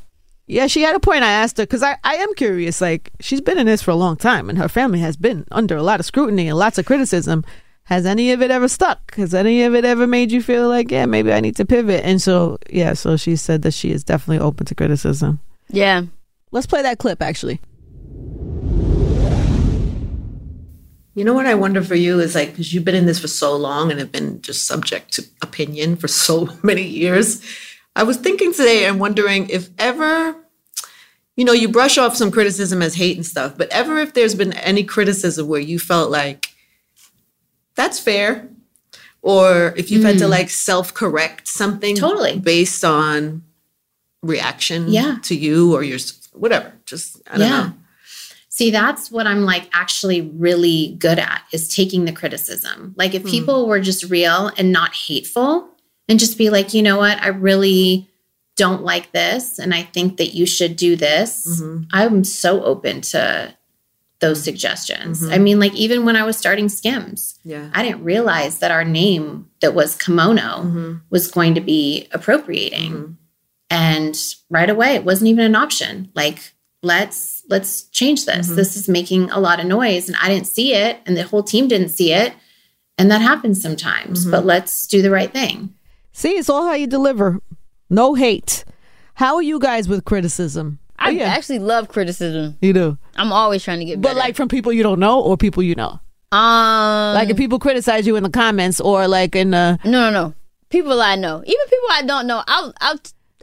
yeah, 0.48 0.67
she 0.67 0.81
had 0.81 0.95
a 0.95 1.00
point. 1.00 1.24
I 1.24 1.31
asked 1.31 1.57
her 1.57 1.63
because 1.63 1.84
I 1.84 1.98
I 2.03 2.15
am 2.15 2.34
curious. 2.36 2.79
Like 2.81 3.12
she's 3.19 3.41
been 3.41 3.57
in 3.57 3.65
this 3.65 3.81
for 3.81 3.91
a 3.91 3.95
long 3.95 4.15
time, 4.17 4.50
and 4.50 4.57
her 4.57 4.69
family 4.69 5.00
has 5.00 5.17
been 5.17 5.45
under 5.51 5.75
a 5.75 5.84
lot 5.84 6.00
of 6.00 6.05
scrutiny 6.05 6.48
and 6.48 6.57
lots 6.57 6.77
of 6.77 6.86
criticism. 6.86 7.43
Has 7.86 8.07
any 8.07 8.31
of 8.31 8.41
it 8.41 8.50
ever 8.50 8.67
stuck? 8.67 9.13
Has 9.13 9.36
any 9.36 9.62
of 9.62 9.75
it 9.75 9.86
ever 9.86 10.07
made 10.07 10.31
you 10.31 10.41
feel 10.41 10.67
like, 10.67 10.89
yeah, 10.89 11.05
maybe 11.05 11.31
I 11.31 11.39
need 11.39 11.55
to 11.57 11.65
pivot? 11.65 12.03
And 12.03 12.19
so, 12.19 12.57
yeah, 12.67 12.93
so 12.93 13.15
she 13.15 13.36
said 13.36 13.62
that 13.62 13.75
she 13.75 13.91
is 13.91 14.03
definitely 14.03 14.43
open 14.43 14.65
to 14.65 14.74
criticism. 14.74 15.39
Yeah. 15.69 16.01
Let's 16.51 16.65
play 16.65 16.81
that 16.81 16.98
clip, 16.98 17.22
actually. 17.22 17.62
You 21.15 21.24
know 21.24 21.34
what 21.34 21.45
I 21.45 21.55
wonder 21.55 21.81
for 21.81 21.95
you 21.95 22.19
is 22.19 22.36
like, 22.36 22.51
because 22.51 22.74
you've 22.74 22.84
been 22.84 22.93
in 22.93 23.05
this 23.05 23.19
for 23.19 23.29
so 23.29 23.55
long 23.55 23.89
and 23.89 24.00
have 24.01 24.12
been 24.12 24.41
just 24.41 24.67
subject 24.67 25.13
to 25.13 25.25
opinion 25.41 25.95
for 25.95 26.10
so 26.10 26.50
many 26.63 26.84
years. 26.84 27.41
I 27.95 28.03
was 28.03 28.17
thinking 28.17 28.51
today 28.53 28.86
and 28.86 29.00
wondering 29.00 29.50
if 29.50 29.69
ever, 29.79 30.36
you 31.38 31.45
know, 31.45 31.53
you 31.53 31.69
brush 31.69 31.98
off 31.98 32.17
some 32.17 32.31
criticism 32.31 32.81
as 32.81 32.95
hate 32.95 33.15
and 33.15 33.25
stuff, 33.25 33.57
but 33.57 33.69
ever 33.69 34.00
if 34.00 34.13
there's 34.13 34.36
been 34.36 34.51
any 34.53 34.84
criticism 34.84 35.48
where 35.48 35.62
you 35.62 35.79
felt 35.79 36.12
like 36.12 36.48
that's 37.75 38.00
fair. 38.00 38.50
Or 39.22 39.74
if 39.77 39.89
you've 39.89 40.03
had 40.03 40.19
to 40.19 40.25
hmm. 40.25 40.31
like 40.31 40.50
self 40.50 40.93
correct 40.93 41.48
something 41.48 41.95
Totally. 41.95 42.38
based 42.38 42.84
on 42.84 43.43
reaction 44.22 44.89
Yeah. 44.89 45.17
to 45.24 45.36
you 45.36 45.74
or 45.74 45.81
your 45.81 45.98
whatever. 46.34 46.74
Just, 46.86 47.22
I 47.27 47.38
don't 47.38 47.48
Yeah. 47.48 47.63
know. 47.67 47.74
See, 48.55 48.71
that's 48.71 49.12
what 49.12 49.27
I'm 49.27 49.41
like 49.41 49.69
actually 49.74 50.21
really 50.21 50.95
good 50.97 51.19
at 51.19 51.41
is 51.51 51.67
taking 51.75 52.05
the 52.05 52.13
criticism. 52.13 52.93
Like 52.95 53.13
if 53.13 53.24
hmm. 53.24 53.27
people 53.27 53.67
were 53.67 53.81
just 53.81 54.09
real 54.09 54.50
and 54.57 54.71
not 54.71 54.95
hateful 54.95 55.67
and 56.07 56.17
just 56.17 56.38
be 56.38 56.50
like, 56.50 56.74
you 56.74 56.81
know 56.81 56.97
what, 56.97 57.21
I 57.21 57.27
really 57.27 58.07
don't 58.55 58.81
like 58.81 59.12
this 59.12 59.59
and 59.59 59.74
I 59.74 59.81
think 59.81 60.15
that 60.15 60.35
you 60.35 60.45
should 60.45 60.77
do 60.77 60.95
this. 60.95 61.45
Mm-hmm. 61.62 61.83
I'm 61.91 62.24
so 62.24 62.63
open 62.63 63.01
to 63.01 63.53
those 64.21 64.38
mm-hmm. 64.38 64.43
suggestions. 64.45 65.21
Mm-hmm. 65.21 65.33
I 65.33 65.38
mean, 65.38 65.59
like 65.59 65.74
even 65.74 66.05
when 66.05 66.15
I 66.15 66.24
was 66.24 66.38
starting 66.38 66.69
Skims, 66.69 67.38
Yeah. 67.43 67.69
I 67.74 67.83
didn't 67.83 68.05
realize 68.05 68.59
that 68.59 68.71
our 68.71 68.85
name 68.85 69.50
that 69.59 69.75
was 69.75 69.97
kimono 69.97 71.01
was 71.09 71.29
going 71.29 71.55
to 71.55 71.62
be 71.62 72.07
appropriating. 72.13 73.17
And 73.69 74.17
right 74.50 74.69
away 74.69 74.95
it 74.95 75.03
wasn't 75.03 75.27
even 75.27 75.43
an 75.43 75.55
option. 75.55 76.09
Like 76.15 76.53
let's 76.85 77.43
let's 77.49 77.83
change 77.89 78.25
this. 78.25 78.47
This 78.47 78.75
is 78.75 78.87
making 78.87 79.29
a 79.31 79.39
lot 79.39 79.59
of 79.59 79.65
noise 79.65 80.07
and 80.07 80.15
I 80.21 80.27
didn't 80.29 80.47
see 80.47 80.73
it 80.73 80.99
and 81.05 81.15
the 81.17 81.23
whole 81.23 81.43
team 81.43 81.67
didn't 81.67 81.89
see 81.89 82.13
it. 82.13 82.33
And 82.97 83.11
that 83.11 83.19
happens 83.21 83.61
sometimes, 83.61 84.25
but 84.25 84.45
let's 84.45 84.87
do 84.87 85.01
the 85.01 85.11
right 85.11 85.31
thing. 85.31 85.73
See, 86.13 86.37
it's 86.37 86.49
all 86.49 86.65
how 86.65 86.73
you 86.73 86.87
deliver. 86.87 87.41
No 87.89 88.13
hate. 88.13 88.63
How 89.15 89.35
are 89.35 89.41
you 89.41 89.59
guys 89.59 89.89
with 89.89 90.05
criticism? 90.05 90.79
I 90.97 91.07
Oh, 91.09 91.11
yeah. 91.11 91.25
actually 91.25 91.59
love 91.59 91.89
criticism. 91.89 92.57
You 92.61 92.71
do. 92.71 92.97
I'm 93.17 93.33
always 93.33 93.63
trying 93.63 93.79
to 93.79 93.85
get 93.85 93.99
better. 94.01 94.15
But 94.15 94.19
like 94.19 94.35
from 94.35 94.47
people 94.47 94.71
you 94.71 94.81
don't 94.81 94.99
know 94.99 95.19
or 95.21 95.35
people 95.37 95.61
you 95.61 95.75
know. 95.75 95.99
um, 96.31 97.13
Like 97.15 97.29
if 97.29 97.37
people 97.37 97.59
criticize 97.59 98.07
you 98.07 98.15
in 98.15 98.23
the 98.23 98.29
comments 98.29 98.79
or 98.79 99.07
like 99.07 99.35
in 99.35 99.51
the 99.51 99.77
no, 99.83 99.91
no, 99.91 100.11
no. 100.11 100.33
People 100.69 101.01
I 101.01 101.15
know, 101.15 101.43
even 101.45 101.65
people 101.67 101.89
I 101.91 102.01
don't 102.03 102.27
know, 102.27 102.43
I'll, 102.47 102.73
I'll, 102.81 102.97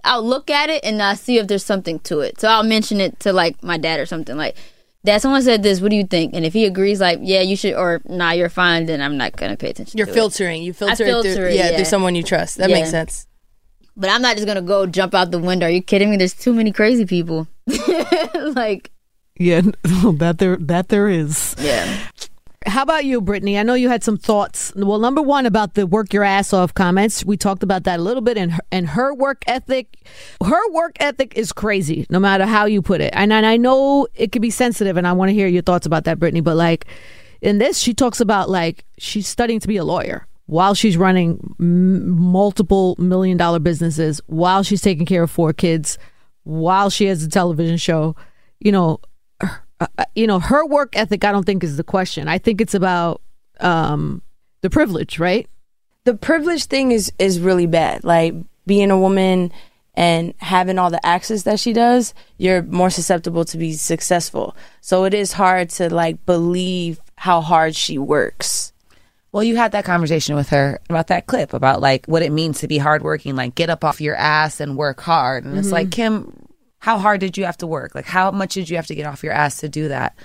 I'll 0.04 0.22
look 0.22 0.50
at 0.50 0.68
it 0.70 0.84
and 0.84 1.00
I'll 1.02 1.16
see 1.16 1.38
if 1.38 1.46
there's 1.46 1.64
something 1.64 1.98
to 2.00 2.20
it. 2.20 2.40
So 2.40 2.48
I'll 2.48 2.64
mention 2.64 3.00
it 3.00 3.20
to 3.20 3.32
like 3.32 3.62
my 3.62 3.78
dad 3.78 4.00
or 4.00 4.06
something. 4.06 4.36
Like, 4.36 4.56
Dad, 5.04 5.20
someone 5.20 5.42
said 5.42 5.64
this. 5.64 5.80
What 5.80 5.90
do 5.90 5.96
you 5.96 6.04
think? 6.06 6.32
And 6.32 6.44
if 6.46 6.52
he 6.52 6.64
agrees, 6.64 7.00
like, 7.00 7.18
yeah, 7.22 7.40
you 7.40 7.56
should, 7.56 7.74
or 7.74 8.00
nah, 8.04 8.30
you're 8.30 8.48
fine, 8.48 8.86
then 8.86 9.00
I'm 9.00 9.16
not 9.16 9.36
gonna 9.36 9.56
pay 9.56 9.70
attention. 9.70 9.98
You're 9.98 10.06
to 10.06 10.12
it. 10.12 10.14
filtering. 10.14 10.62
You 10.62 10.72
filter, 10.72 11.02
it 11.02 11.06
filter 11.06 11.34
through, 11.34 11.46
it, 11.46 11.54
yeah, 11.56 11.70
yeah. 11.70 11.76
through 11.76 11.86
someone 11.86 12.14
you 12.14 12.22
trust. 12.22 12.58
That 12.58 12.70
Yeah. 12.70 12.76
makes 12.76 12.90
sense. 12.90 13.26
But 13.96 14.10
I'm 14.10 14.22
not 14.22 14.36
just 14.36 14.46
gonna 14.46 14.62
go 14.62 14.86
jump 14.86 15.12
out 15.12 15.32
the 15.32 15.40
window. 15.40 15.66
Are 15.66 15.70
you 15.70 15.82
kidding 15.82 16.08
me? 16.10 16.16
There's 16.18 16.34
too 16.34 16.54
many 16.54 16.70
crazy 16.70 17.04
people. 17.04 17.48
like, 18.54 18.92
Yeah, 19.36 19.62
that 19.82 20.36
there 20.38 20.56
that 20.56 20.88
there 20.88 21.08
is. 21.08 21.56
yeah. 21.58 21.98
How 22.66 22.82
about 22.82 23.04
you, 23.04 23.20
Brittany? 23.20 23.58
I 23.58 23.62
know 23.62 23.74
you 23.74 23.88
had 23.88 24.04
some 24.04 24.16
thoughts. 24.16 24.72
Well, 24.76 24.98
number 24.98 25.22
one 25.22 25.46
about 25.46 25.74
the 25.74 25.86
work 25.86 26.12
your 26.12 26.24
ass 26.24 26.52
off 26.52 26.74
comments. 26.74 27.24
We 27.24 27.36
talked 27.36 27.62
about 27.62 27.84
that 27.84 27.98
a 27.98 28.02
little 28.02 28.22
bit, 28.22 28.36
and 28.36 28.52
her, 28.52 28.60
and 28.70 28.88
her 28.88 29.14
work 29.14 29.42
ethic, 29.46 30.06
her 30.44 30.70
work 30.70 30.96
ethic 31.00 31.36
is 31.36 31.52
crazy. 31.52 32.06
No 32.10 32.20
matter 32.20 32.46
how 32.46 32.66
you 32.66 32.82
put 32.82 33.00
it, 33.00 33.12
and, 33.14 33.32
and 33.32 33.46
I 33.46 33.56
know 33.56 34.06
it 34.14 34.32
could 34.32 34.42
be 34.42 34.50
sensitive, 34.50 34.96
and 34.96 35.06
I 35.06 35.12
want 35.12 35.30
to 35.30 35.34
hear 35.34 35.46
your 35.46 35.62
thoughts 35.62 35.86
about 35.86 36.04
that, 36.04 36.18
Brittany. 36.18 36.40
But 36.40 36.56
like 36.56 36.86
in 37.40 37.58
this, 37.58 37.78
she 37.78 37.94
talks 37.94 38.20
about 38.20 38.48
like 38.48 38.84
she's 38.98 39.26
studying 39.26 39.60
to 39.60 39.68
be 39.68 39.76
a 39.76 39.84
lawyer 39.84 40.26
while 40.46 40.74
she's 40.74 40.96
running 40.96 41.54
m- 41.58 42.08
multiple 42.10 42.94
million 42.98 43.36
dollar 43.36 43.58
businesses, 43.58 44.20
while 44.26 44.62
she's 44.62 44.82
taking 44.82 45.06
care 45.06 45.22
of 45.22 45.30
four 45.30 45.52
kids, 45.52 45.98
while 46.44 46.90
she 46.90 47.06
has 47.06 47.22
a 47.22 47.28
television 47.28 47.76
show. 47.76 48.14
You 48.60 48.70
know, 48.72 49.00
uh, 49.98 50.04
you 50.14 50.26
know, 50.26 50.38
her 50.38 50.66
work 50.66 50.96
ethic, 50.96 51.24
I 51.24 51.32
don't 51.32 51.44
think 51.44 51.64
is 51.64 51.76
the 51.76 51.84
question. 51.84 52.28
I 52.28 52.38
think 52.38 52.60
it's 52.60 52.74
about 52.74 53.20
um, 53.60 54.22
the 54.60 54.70
privilege, 54.70 55.18
right? 55.18 55.48
the 56.04 56.14
privilege 56.14 56.64
thing 56.64 56.92
is 56.92 57.12
is 57.18 57.40
really 57.40 57.66
bad. 57.66 58.04
Like 58.04 58.34
being 58.66 58.90
a 58.90 58.98
woman 58.98 59.52
and 59.94 60.34
having 60.38 60.78
all 60.78 60.90
the 60.90 61.04
access 61.04 61.42
that 61.42 61.60
she 61.60 61.72
does, 61.72 62.14
you're 62.38 62.62
more 62.62 62.90
susceptible 62.90 63.44
to 63.46 63.58
be 63.58 63.74
successful. 63.74 64.56
So 64.80 65.04
it 65.04 65.14
is 65.14 65.32
hard 65.32 65.70
to 65.70 65.92
like 65.92 66.24
believe 66.24 67.00
how 67.16 67.40
hard 67.40 67.76
she 67.76 67.98
works. 67.98 68.72
Well, 69.32 69.44
you 69.44 69.56
had 69.56 69.72
that 69.72 69.86
conversation 69.86 70.34
with 70.34 70.50
her 70.50 70.78
about 70.90 71.06
that 71.06 71.26
clip 71.26 71.54
about 71.54 71.80
like 71.80 72.04
what 72.06 72.22
it 72.22 72.32
means 72.32 72.60
to 72.60 72.68
be 72.68 72.78
hardworking, 72.78 73.34
like 73.34 73.54
get 73.54 73.70
up 73.70 73.82
off 73.82 74.00
your 74.00 74.14
ass 74.14 74.60
and 74.60 74.76
work 74.76 75.00
hard. 75.00 75.44
And 75.44 75.56
it's 75.56 75.72
like, 75.72 75.90
Kim, 75.90 76.41
how 76.82 76.98
hard 76.98 77.20
did 77.20 77.38
you 77.38 77.44
have 77.44 77.56
to 77.58 77.66
work? 77.68 77.94
Like, 77.94 78.06
how 78.06 78.32
much 78.32 78.54
did 78.54 78.68
you 78.68 78.74
have 78.74 78.88
to 78.88 78.94
get 78.96 79.06
off 79.06 79.22
your 79.22 79.32
ass 79.32 79.60
to 79.60 79.68
do 79.68 79.86
that? 79.86 80.16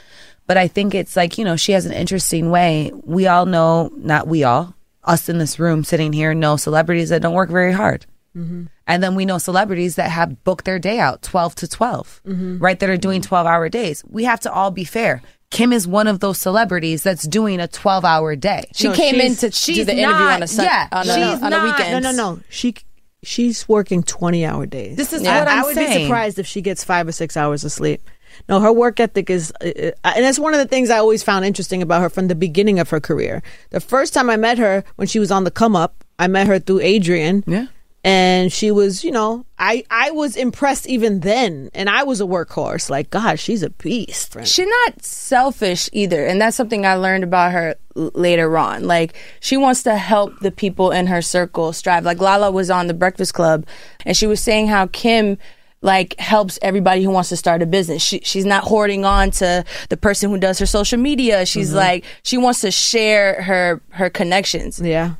But 0.47 0.57
I 0.57 0.67
think 0.67 0.95
it's 0.95 1.15
like, 1.15 1.37
you 1.37 1.45
know, 1.45 1.55
she 1.55 1.73
has 1.73 1.85
an 1.85 1.93
interesting 1.93 2.49
way. 2.49 2.91
We 3.03 3.27
all 3.27 3.45
know, 3.45 3.91
not 3.95 4.27
we 4.27 4.43
all, 4.43 4.73
us 5.03 5.29
in 5.29 5.37
this 5.37 5.59
room 5.59 5.83
sitting 5.83 6.13
here 6.13 6.33
know 6.33 6.57
celebrities 6.57 7.09
that 7.09 7.21
don't 7.21 7.35
work 7.35 7.51
very 7.51 7.73
hard. 7.73 8.07
Mm-hmm. 8.35 8.63
And 8.87 9.03
then 9.03 9.13
we 9.13 9.23
know 9.23 9.37
celebrities 9.37 9.97
that 9.97 10.09
have 10.09 10.43
booked 10.43 10.65
their 10.65 10.79
day 10.79 10.97
out 10.99 11.21
12 11.21 11.53
to 11.55 11.67
12, 11.67 12.21
mm-hmm. 12.25 12.57
right? 12.57 12.79
That 12.79 12.89
are 12.89 12.97
doing 12.97 13.21
mm-hmm. 13.21 13.27
12 13.29 13.45
hour 13.45 13.69
days. 13.69 14.03
We 14.07 14.23
have 14.23 14.39
to 14.39 14.51
all 14.51 14.71
be 14.71 14.83
fair. 14.83 15.21
Kim 15.51 15.71
is 15.71 15.87
one 15.87 16.07
of 16.07 16.21
those 16.21 16.39
celebrities 16.39 17.03
that's 17.03 17.27
doing 17.27 17.59
a 17.59 17.67
12 17.67 18.03
hour 18.03 18.35
day. 18.35 18.65
She 18.73 18.87
No, 18.87 18.95
came 18.95 19.15
in 19.21 19.35
she's- 19.35 19.39
to 19.41 19.49
do 19.49 19.55
she's 19.55 19.85
the 19.85 19.93
interview 19.95 20.25
not- 20.25 20.33
on 20.33 20.43
a 20.43 20.47
sun, 20.47 20.65
yeah, 20.65 20.87
on, 20.91 21.07
a, 21.07 21.13
she's 21.13 21.43
on 21.43 21.45
a 21.45 21.49
not- 21.51 21.63
weekend. 21.63 22.03
No, 22.03 22.11
no, 22.11 22.17
no. 22.17 22.39
She 22.49 22.73
she's 23.23 23.67
working 23.67 24.03
twenty 24.03 24.45
hour 24.45 24.65
days. 24.65 24.95
This 24.97 25.13
is 25.13 25.25
I- 25.25 25.39
what 25.39 25.47
I'm 25.47 25.59
I 25.59 25.63
would 25.63 25.75
be 25.75 26.03
surprised 26.03 26.39
if 26.39 26.47
she 26.47 26.61
gets 26.61 26.83
five 26.83 27.07
or 27.07 27.11
six 27.11 27.35
hours 27.37 27.63
of 27.63 27.71
sleep. 27.71 28.01
No, 28.47 28.59
her 28.59 28.71
work 28.71 28.99
ethic 28.99 29.29
is, 29.29 29.51
uh, 29.61 29.65
uh, 29.65 29.91
and 30.15 30.23
that's 30.23 30.37
one 30.37 30.53
of 30.53 30.59
the 30.59 30.67
things 30.67 30.89
I 30.91 30.97
always 30.99 31.23
found 31.23 31.43
interesting 31.45 31.81
about 31.81 32.01
her 32.01 32.09
from 32.09 32.27
the 32.27 32.35
beginning 32.35 32.77
of 32.77 32.89
her 32.91 32.99
career. 32.99 33.41
The 33.71 33.79
first 33.79 34.13
time 34.13 34.29
I 34.29 34.35
met 34.35 34.57
her 34.59 34.83
when 34.97 35.07
she 35.07 35.17
was 35.17 35.31
on 35.31 35.43
the 35.43 35.49
come 35.51 35.75
up, 35.75 36.03
I 36.19 36.27
met 36.27 36.45
her 36.47 36.59
through 36.59 36.81
Adrian. 36.81 37.43
Yeah. 37.47 37.67
and 38.03 38.53
she 38.53 38.69
was 38.69 39.03
you 39.03 39.09
know 39.11 39.43
i 39.57 39.83
i 39.89 40.11
was 40.11 40.35
impressed 40.37 40.85
even 40.87 41.21
then 41.21 41.67
and 41.73 41.89
i 41.89 42.03
was 42.03 42.21
a 42.21 42.25
workhorse 42.25 42.91
like 42.91 43.09
god 43.09 43.39
she's 43.39 43.63
a 43.63 43.71
beast 43.71 44.31
friend. 44.31 44.47
She's 44.47 44.67
not 44.67 45.03
selfish 45.03 45.89
either, 45.91 46.23
and 46.25 46.39
that's 46.39 46.55
something 46.55 46.85
I 46.85 46.93
learned 46.95 47.23
about 47.23 47.51
her 47.53 47.69
l- 47.69 47.75
later 47.97 48.57
on. 48.57 48.85
Like 48.85 49.15
she 49.39 49.57
wants 49.57 49.83
to 49.83 49.97
help 49.97 50.39
the 50.39 50.51
people 50.51 50.91
in 50.91 51.07
her 51.07 51.21
circle 51.21 51.73
strive. 51.73 52.05
Like 52.05 52.19
Lala 52.19 52.51
was 52.51 52.69
on 52.69 52.87
the 52.87 52.93
Breakfast 52.93 53.33
Club, 53.33 53.65
and 54.05 54.15
she 54.15 54.27
was 54.27 54.39
saying 54.41 54.67
how 54.67 54.87
Kim 54.87 55.37
like 55.81 56.19
helps 56.19 56.57
everybody 56.61 57.03
who 57.03 57.11
wants 57.11 57.29
to 57.29 57.37
start 57.37 57.61
a 57.61 57.65
business. 57.65 58.01
She 58.03 58.19
she's 58.23 58.45
not 58.45 58.63
hoarding 58.63 59.05
on 59.05 59.31
to 59.31 59.63
the 59.89 59.97
person 59.97 60.29
who 60.29 60.37
does 60.37 60.59
her 60.59 60.65
social 60.65 60.99
media. 60.99 61.45
She's 61.45 61.73
like 61.73 62.03
she 62.23 62.37
wants 62.37 62.61
to 62.61 62.71
share 62.71 63.41
her 63.43 63.81
her 63.89 64.09
connections. 64.09 64.79
yeah 64.79 65.15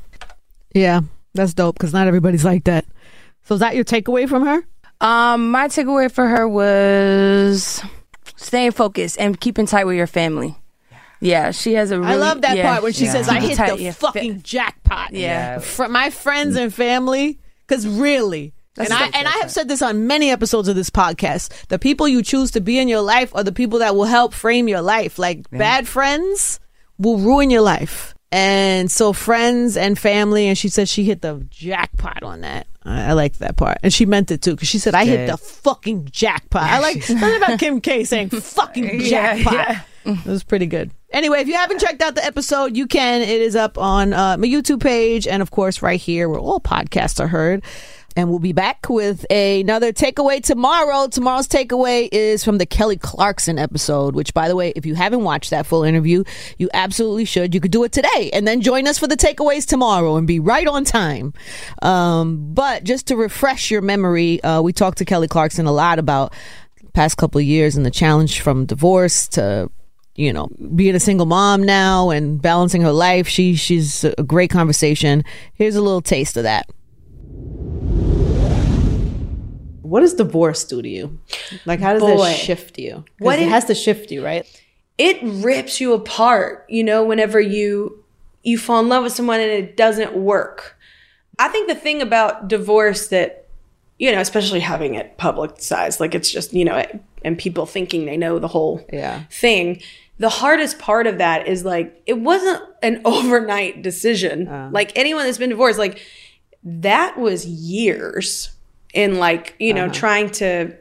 yeah 0.74 1.02
that's 1.34 1.54
dope 1.54 1.76
because 1.76 1.94
not 1.94 2.08
everybody's 2.08 2.44
like 2.46 2.64
that 2.66 2.86
so 3.44 3.54
is 3.56 3.60
that 3.62 3.76
your 3.76 3.86
takeaway 3.86 4.28
from 4.28 4.46
her 4.46 4.66
Um, 5.00 5.52
my 5.52 5.68
takeaway 5.68 6.12
for 6.12 6.28
her 6.28 6.48
was 6.48 7.82
staying 8.36 8.72
focused 8.72 9.18
and 9.20 9.40
keeping 9.40 9.66
tight 9.68 9.86
with 9.86 9.96
your 9.96 10.08
family. 10.08 10.56
Yeah, 11.20 11.52
she 11.52 11.74
has 11.74 11.92
a. 11.92 12.00
Really, 12.00 12.14
I 12.14 12.16
love 12.16 12.42
that 12.42 12.58
yeah. 12.58 12.70
part 12.72 12.84
when 12.84 12.94
she 12.94 13.06
Yeah. 13.06 13.12
says, 13.14 13.30
"I 13.30 13.40
hit 13.40 13.58
the 13.58 13.78
yeah. 13.82 13.92
fucking 13.92 14.42
jackpot." 14.44 15.14
Yeah. 15.14 15.60
Fr- 15.60 15.88
my 15.88 16.10
friends 16.10 16.56
and 16.56 16.74
family, 16.74 17.40
because 17.68 17.88
really, 17.88 18.54
and 18.78 18.94
I 18.94 19.06
and 19.08 19.28
I 19.28 19.32
have 19.42 19.52
said 19.52 19.68
this 19.68 19.82
on 19.82 20.06
many 20.08 20.30
episodes 20.30 20.68
of 20.68 20.76
this 20.76 20.90
podcast: 20.90 21.68
the 21.70 21.80
people 21.80 22.08
you 22.08 22.22
choose 22.22 22.52
to 22.52 22.62
be 22.62 22.78
in 22.80 22.88
your 22.88 23.02
life 23.02 23.36
are 23.36 23.44
the 23.44 23.52
people 23.52 23.80
that 23.80 23.96
will 23.96 24.06
help 24.06 24.34
frame 24.34 24.68
your 24.68 24.82
life. 24.82 25.18
Like 25.18 25.50
bad 25.50 25.88
friends 25.88 26.60
will 27.00 27.18
ruin 27.18 27.50
your 27.50 27.62
life, 27.62 28.14
and 28.32 28.92
so 28.92 29.12
friends 29.14 29.76
and 29.76 29.98
family. 29.98 30.48
And 30.48 30.58
she 30.58 30.70
said 30.70 30.88
she 30.88 31.04
hit 31.04 31.22
the 31.24 31.46
jackpot 31.50 32.22
on 32.22 32.42
that. 32.42 32.68
I, 32.84 33.10
I 33.10 33.14
like 33.14 33.38
that 33.40 33.58
part, 33.58 33.80
and 33.82 33.92
she 33.92 34.06
meant 34.06 34.30
it 34.30 34.44
too 34.44 34.52
because 34.52 34.68
she 34.68 34.78
said, 34.80 34.94
"I 34.94 35.06
hit 35.06 35.28
the 35.28 35.38
fucking 35.38 36.10
jackpot." 36.12 36.62
I 36.64 36.80
like 36.80 37.02
something 37.04 37.36
about 37.36 37.58
Kim 37.60 37.82
K 37.82 38.04
saying 38.04 38.30
"fucking 38.30 39.00
jackpot." 39.06 39.78
It 40.06 40.26
was 40.26 40.44
pretty 40.44 40.68
good. 40.68 40.92
Anyway, 41.12 41.40
if 41.40 41.48
you 41.48 41.54
haven't 41.54 41.80
checked 41.80 42.02
out 42.02 42.16
the 42.16 42.26
episode, 42.26 42.76
you 42.76 42.86
can. 42.86 43.22
It 43.22 43.42
is 43.42 43.56
up 43.56 43.78
on 43.78 44.14
uh, 44.14 44.38
my 44.38 44.48
YouTube 44.48 44.82
page 44.82 45.26
and, 45.26 45.42
of 45.42 45.52
course, 45.52 45.82
right 45.82 46.00
here 46.00 46.28
where 46.28 46.40
all 46.40 46.60
podcasts 46.60 47.20
are 47.20 47.28
heard. 47.28 47.64
And 48.18 48.30
we'll 48.30 48.40
be 48.40 48.52
back 48.52 48.90
with 48.90 49.32
another 49.32 49.94
takeaway 49.94 50.44
tomorrow. 50.44 51.08
Tomorrow's 51.08 51.48
takeaway 51.48 52.10
is 52.12 52.44
from 52.44 52.58
the 52.58 52.66
Kelly 52.66 52.98
Clarkson 52.98 53.60
episode, 53.60 54.16
which, 54.16 54.34
by 54.34 54.48
the 54.48 54.56
way, 54.56 54.74
if 54.76 54.88
you 54.88 54.96
haven't 54.96 55.24
watched 55.24 55.52
that 55.52 55.68
full 55.68 55.84
interview, 55.84 56.24
you 56.58 56.68
absolutely 56.74 57.26
should. 57.26 57.54
You 57.54 57.62
could 57.62 57.72
do 57.72 57.84
it 57.84 57.92
today 57.92 58.32
and 58.34 58.48
then 58.48 58.62
join 58.62 58.88
us 58.88 58.98
for 58.98 59.06
the 59.06 59.16
takeaways 59.16 59.68
tomorrow 59.68 60.18
and 60.18 60.26
be 60.26 60.40
right 60.40 60.68
on 60.68 60.84
time. 60.84 61.34
Um, 61.84 62.54
but 62.56 62.84
just 62.84 63.08
to 63.08 63.16
refresh 63.16 63.70
your 63.70 63.84
memory, 63.84 64.42
uh, 64.44 64.62
we 64.62 64.74
talked 64.74 64.98
to 64.98 65.06
Kelly 65.06 65.28
Clarkson 65.28 65.68
a 65.68 65.72
lot 65.72 66.00
about 66.00 66.34
past 66.94 67.18
couple 67.18 67.38
of 67.38 67.46
years 67.46 67.78
and 67.78 67.86
the 67.86 67.92
challenge 67.92 68.42
from 68.42 68.66
divorce 68.66 69.28
to 69.28 69.70
you 70.18 70.34
know 70.34 70.50
being 70.76 70.94
a 70.96 71.00
single 71.00 71.26
mom 71.26 71.64
now 71.64 72.10
and 72.10 72.42
balancing 72.42 72.82
her 72.82 72.92
life 72.92 73.28
she 73.28 73.56
she's 73.56 74.04
a 74.04 74.24
great 74.24 74.50
conversation 74.50 75.24
here's 75.54 75.76
a 75.76 75.82
little 75.82 76.02
taste 76.02 76.36
of 76.36 76.44
that 76.44 76.66
what 79.82 80.02
does 80.02 80.14
divorce 80.16 80.66
do 80.66 80.82
to 80.82 80.90
you 80.90 81.18
like 81.66 81.80
how 81.80 81.94
does 81.94 82.02
Boy. 82.02 82.18
that 82.18 82.36
shift 82.38 82.78
you? 82.78 83.06
What 83.20 83.40
it 83.40 83.44
it- 83.44 83.50
has 83.50 83.66
to 83.66 83.76
shift 83.76 84.12
you 84.12 84.24
right 84.24 84.46
it 84.98 85.20
rips 85.22 85.80
you 85.80 85.94
apart, 85.94 86.66
you 86.70 86.84
know, 86.84 87.04
whenever 87.04 87.40
you 87.40 88.04
you 88.42 88.58
fall 88.58 88.80
in 88.80 88.90
love 88.90 89.04
with 89.04 89.14
someone 89.14 89.40
and 89.40 89.52
it 89.52 89.78
doesn't 89.78 90.16
work. 90.16 90.76
I 91.38 91.50
think 91.50 91.68
the 91.68 91.76
thing 91.76 92.02
about 92.02 92.48
divorce 92.48 93.10
that, 93.10 93.48
you 94.00 94.12
know, 94.12 94.20
especially 94.20 94.60
having 94.62 94.96
it 94.96 95.16
publicized, 95.20 96.00
like 96.00 96.16
it's 96.16 96.32
just, 96.32 96.52
you 96.52 96.66
know, 96.66 96.84
and 97.24 97.38
people 97.38 97.68
thinking 97.68 98.06
they 98.08 98.18
know 98.18 98.40
the 98.40 98.48
whole 98.48 98.84
Yeah. 98.92 99.26
thing. 99.30 99.84
The 100.20 100.30
hardest 100.30 100.80
part 100.80 101.08
of 101.08 101.20
that 101.20 101.48
is 101.48 101.64
like, 101.64 102.02
it 102.06 102.20
wasn't 102.20 102.62
an 102.82 103.02
overnight 103.06 103.82
decision. 103.82 104.72
Like 104.72 104.98
anyone 104.98 105.26
that's 105.26 105.38
been 105.38 105.50
divorced, 105.50 105.80
like 105.80 106.02
that 106.64 107.18
was 107.18 107.46
years 107.46 108.52
in 108.94 109.20
like, 109.20 109.56
you 109.60 109.74
know, 109.74 109.86
uh-huh. 109.86 109.94
trying 109.94 110.30
to, 110.32 110.76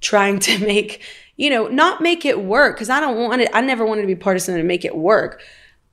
trying 0.00 0.38
to 0.40 0.58
make, 0.66 1.02
you 1.36 1.50
know, 1.50 1.68
not 1.68 2.00
make 2.00 2.24
it 2.24 2.40
work. 2.40 2.78
Cause 2.78 2.90
I 2.90 3.00
don't 3.00 3.16
want 3.16 3.42
it. 3.42 3.50
I 3.52 3.60
never 3.60 3.84
wanted 3.84 4.02
to 4.02 4.06
be 4.06 4.16
partisan 4.16 4.56
to 4.56 4.62
make 4.62 4.84
it 4.84 4.96
work. 4.96 5.42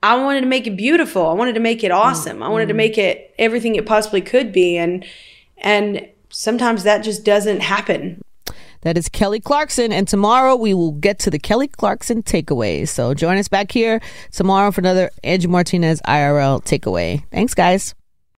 I 0.03 0.17
wanted 0.17 0.41
to 0.41 0.47
make 0.47 0.67
it 0.67 0.77
beautiful. 0.77 1.27
I 1.27 1.33
wanted 1.33 1.53
to 1.53 1.59
make 1.59 1.83
it 1.83 1.91
mm, 1.91 1.95
awesome. 1.95 2.43
I 2.43 2.49
wanted 2.49 2.67
to 2.67 2.73
mm. 2.73 2.77
make 2.77 2.97
it 2.97 3.33
everything 3.39 3.75
it 3.75 3.87
possibly 3.87 4.21
could 4.21 4.51
be. 4.51 4.77
And, 4.77 5.03
and 5.57 6.07
sometimes 6.29 6.83
that 6.83 6.99
just 6.99 7.25
doesn't 7.25 7.61
happen. 7.61 8.21
That 8.85 8.99
is 8.99 9.09
Kelly 9.09 9.39
Clarkson. 9.39 9.91
And 9.91 10.07
tomorrow 10.07 10.55
we 10.55 10.75
will 10.75 10.91
get 10.91 11.17
to 11.19 11.31
the 11.31 11.39
Kelly 11.39 11.67
Clarkson 11.67 12.21
takeaways. 12.21 12.89
So 12.89 13.15
join 13.15 13.37
us 13.39 13.47
back 13.47 13.71
here 13.71 13.99
tomorrow 14.31 14.69
for 14.69 14.79
another 14.79 15.09
Angie 15.23 15.47
Martinez 15.47 16.01
IRL 16.07 16.63
takeaway. 16.63 17.23
Thanks, 17.31 17.55
guys. 17.55 17.95